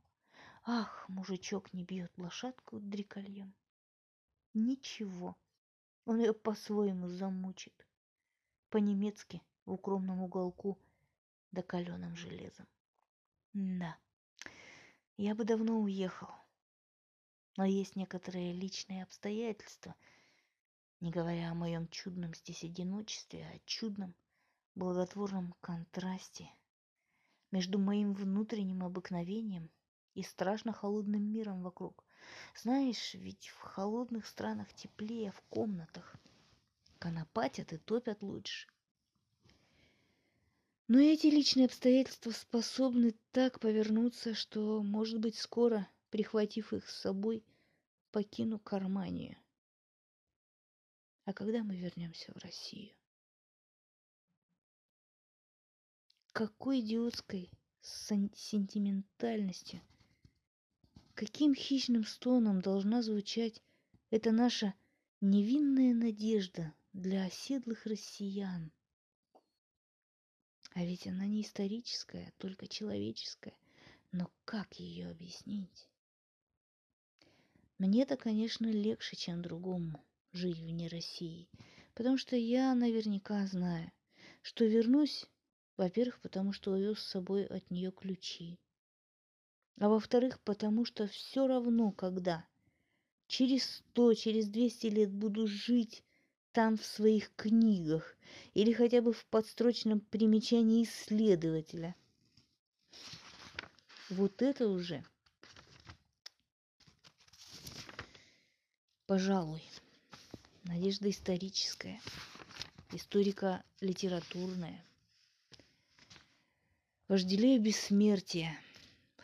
Ах, 0.68 1.06
мужичок 1.10 1.72
не 1.74 1.84
бьет 1.84 2.12
лошадку 2.18 2.80
дрекольем. 2.80 3.54
Ничего, 4.56 5.38
он 6.06 6.20
ее 6.20 6.34
по-своему 6.34 7.08
замучит. 7.08 7.88
По-немецки 8.70 9.44
в 9.66 9.74
укромном 9.74 10.22
уголку 10.22 10.80
да 11.52 11.62
каленым 11.62 12.16
железом. 12.16 12.66
Да, 13.54 13.96
я 15.18 15.36
бы 15.36 15.44
давно 15.44 15.80
уехал. 15.82 16.30
Но 17.58 17.66
есть 17.66 17.96
некоторые 17.96 18.52
личные 18.52 19.04
обстоятельства, 19.04 19.94
не 21.00 21.12
говоря 21.12 21.52
о 21.52 21.56
моем 21.56 21.88
чудном 21.90 22.34
здесь 22.34 22.64
одиночестве, 22.64 23.46
а 23.46 23.56
о 23.56 23.60
чудном 23.66 24.16
благотворном 24.74 25.54
контрасте 25.62 26.50
между 27.52 27.78
моим 27.78 28.16
внутренним 28.16 28.84
обыкновением 28.84 29.70
и 30.16 30.24
страшно 30.24 30.74
холодным 30.74 31.22
миром 31.22 31.62
вокруг. 31.62 32.04
Знаешь, 32.56 33.14
ведь 33.14 33.50
в 33.50 33.60
холодных 33.60 34.26
странах 34.26 34.74
теплее 34.74 35.32
в 35.32 35.42
комнатах. 35.50 36.16
Конопатят 37.00 37.74
и 37.74 37.78
топят 37.78 38.24
лучше. 38.24 38.68
Но 40.88 41.00
эти 41.00 41.28
личные 41.28 41.66
обстоятельства 41.66 42.32
способны 42.32 43.16
так 43.32 43.60
повернуться, 43.60 44.34
что, 44.34 44.82
может 44.82 45.20
быть, 45.20 45.38
скоро, 45.38 45.88
прихватив 46.10 46.74
их 46.74 46.90
с 46.90 47.02
собой, 47.02 47.44
покину 48.12 48.60
Карманию. 48.60 49.38
А 51.26 51.34
когда 51.34 51.64
мы 51.64 51.76
вернемся 51.76 52.32
в 52.34 52.38
Россию? 52.38 52.96
Какой 56.32 56.82
идиотской 56.82 57.50
сентиментальностью– 57.82 59.82
Каким 61.16 61.56
хищным 61.56 62.04
стоном 62.04 62.60
должна 62.60 63.02
звучать 63.02 63.62
эта 64.10 64.34
наша 64.34 64.74
невинная 65.22 65.94
надежда 65.94 66.74
для 66.92 67.24
оседлых 67.24 67.86
россиян? 67.86 68.70
А 70.74 70.84
ведь 70.84 71.08
она 71.08 71.26
не 71.26 71.44
историческая, 71.44 72.34
только 72.38 72.68
человеческая. 72.68 73.56
Но 74.12 74.30
как 74.44 74.74
ее 74.78 75.08
объяснить? 75.08 75.88
Мне-то, 77.78 78.18
конечно, 78.18 78.68
легче, 78.68 79.16
чем 79.16 79.42
другому 79.42 80.04
жить 80.34 80.60
вне 80.60 80.90
России, 80.90 81.48
потому 81.94 82.18
что 82.18 82.36
я 82.36 82.76
наверняка 82.76 83.48
знаю, 83.48 83.90
что 84.42 84.66
вернусь, 84.66 85.26
во-первых, 85.78 86.20
потому 86.20 86.52
что 86.52 86.74
увез 86.74 87.00
с 87.00 87.08
собой 87.08 87.46
от 87.46 87.72
нее 87.72 87.94
ключи, 87.94 88.60
а 89.80 89.90
во-вторых, 89.90 90.40
потому 90.42 90.86
что 90.86 91.08
все 91.08 91.48
равно 91.48 91.92
когда. 91.92 92.46
Через 93.28 93.78
сто, 93.78 94.14
через 94.14 94.48
двести 94.48 94.88
лет 94.88 95.12
буду 95.12 95.48
жить 95.48 96.04
там 96.52 96.78
в 96.78 96.86
своих 96.86 97.36
книгах 97.36 98.16
или 98.54 98.72
хотя 98.72 99.02
бы 99.02 99.12
в 99.12 99.26
подстрочном 99.26 100.00
примечании 100.00 100.84
исследователя. 100.84 101.96
Вот 104.10 104.42
это 104.42 104.70
уже, 104.70 105.04
пожалуй, 109.08 109.64
надежда 110.64 111.10
историческая, 111.10 112.00
историка 112.92 113.64
литературная. 113.82 114.86
Вожделею 117.08 117.62
бессмертия, 117.62 118.58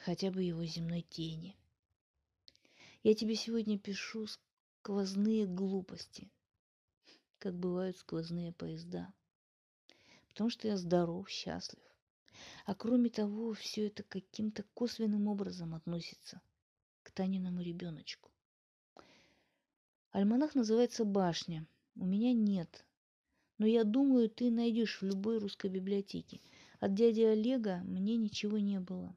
хотя 0.01 0.31
бы 0.31 0.41
его 0.41 0.65
земной 0.65 1.03
тени. 1.03 1.55
Я 3.03 3.13
тебе 3.13 3.35
сегодня 3.35 3.77
пишу 3.77 4.25
сквозные 4.27 5.45
глупости, 5.45 6.29
как 7.37 7.55
бывают 7.55 7.97
сквозные 7.97 8.51
поезда. 8.51 9.13
Потому 10.29 10.49
что 10.49 10.67
я 10.67 10.77
здоров, 10.77 11.29
счастлив. 11.29 11.83
А 12.65 12.73
кроме 12.73 13.09
того, 13.09 13.53
все 13.53 13.87
это 13.87 14.03
каким-то 14.03 14.63
косвенным 14.73 15.27
образом 15.27 15.75
относится 15.75 16.41
к 17.03 17.11
Таниному 17.11 17.61
ребеночку. 17.61 18.31
Альманах 20.11 20.55
называется 20.55 21.05
«Башня». 21.05 21.67
У 21.95 22.05
меня 22.05 22.33
нет. 22.33 22.85
Но 23.57 23.67
я 23.67 23.83
думаю, 23.83 24.29
ты 24.29 24.49
найдешь 24.49 25.01
в 25.01 25.05
любой 25.05 25.37
русской 25.37 25.69
библиотеке. 25.69 26.39
От 26.79 26.95
дяди 26.95 27.21
Олега 27.21 27.81
мне 27.83 28.15
ничего 28.15 28.57
не 28.57 28.79
было. 28.79 29.15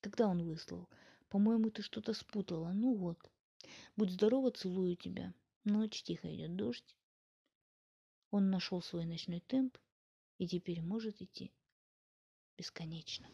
Когда 0.00 0.28
он 0.28 0.44
выслал? 0.44 0.88
По-моему, 1.28 1.70
ты 1.70 1.82
что-то 1.82 2.14
спутала. 2.14 2.72
Ну 2.72 2.94
вот. 2.94 3.18
Будь 3.96 4.10
здорова, 4.10 4.50
целую 4.50 4.96
тебя. 4.96 5.34
Ночь 5.64 6.02
тихо 6.02 6.34
идет 6.34 6.56
дождь. 6.56 6.96
Он 8.30 8.50
нашел 8.50 8.80
свой 8.82 9.04
ночной 9.04 9.40
темп 9.40 9.76
и 10.38 10.46
теперь 10.46 10.82
может 10.82 11.20
идти 11.20 11.52
бесконечно. 12.56 13.28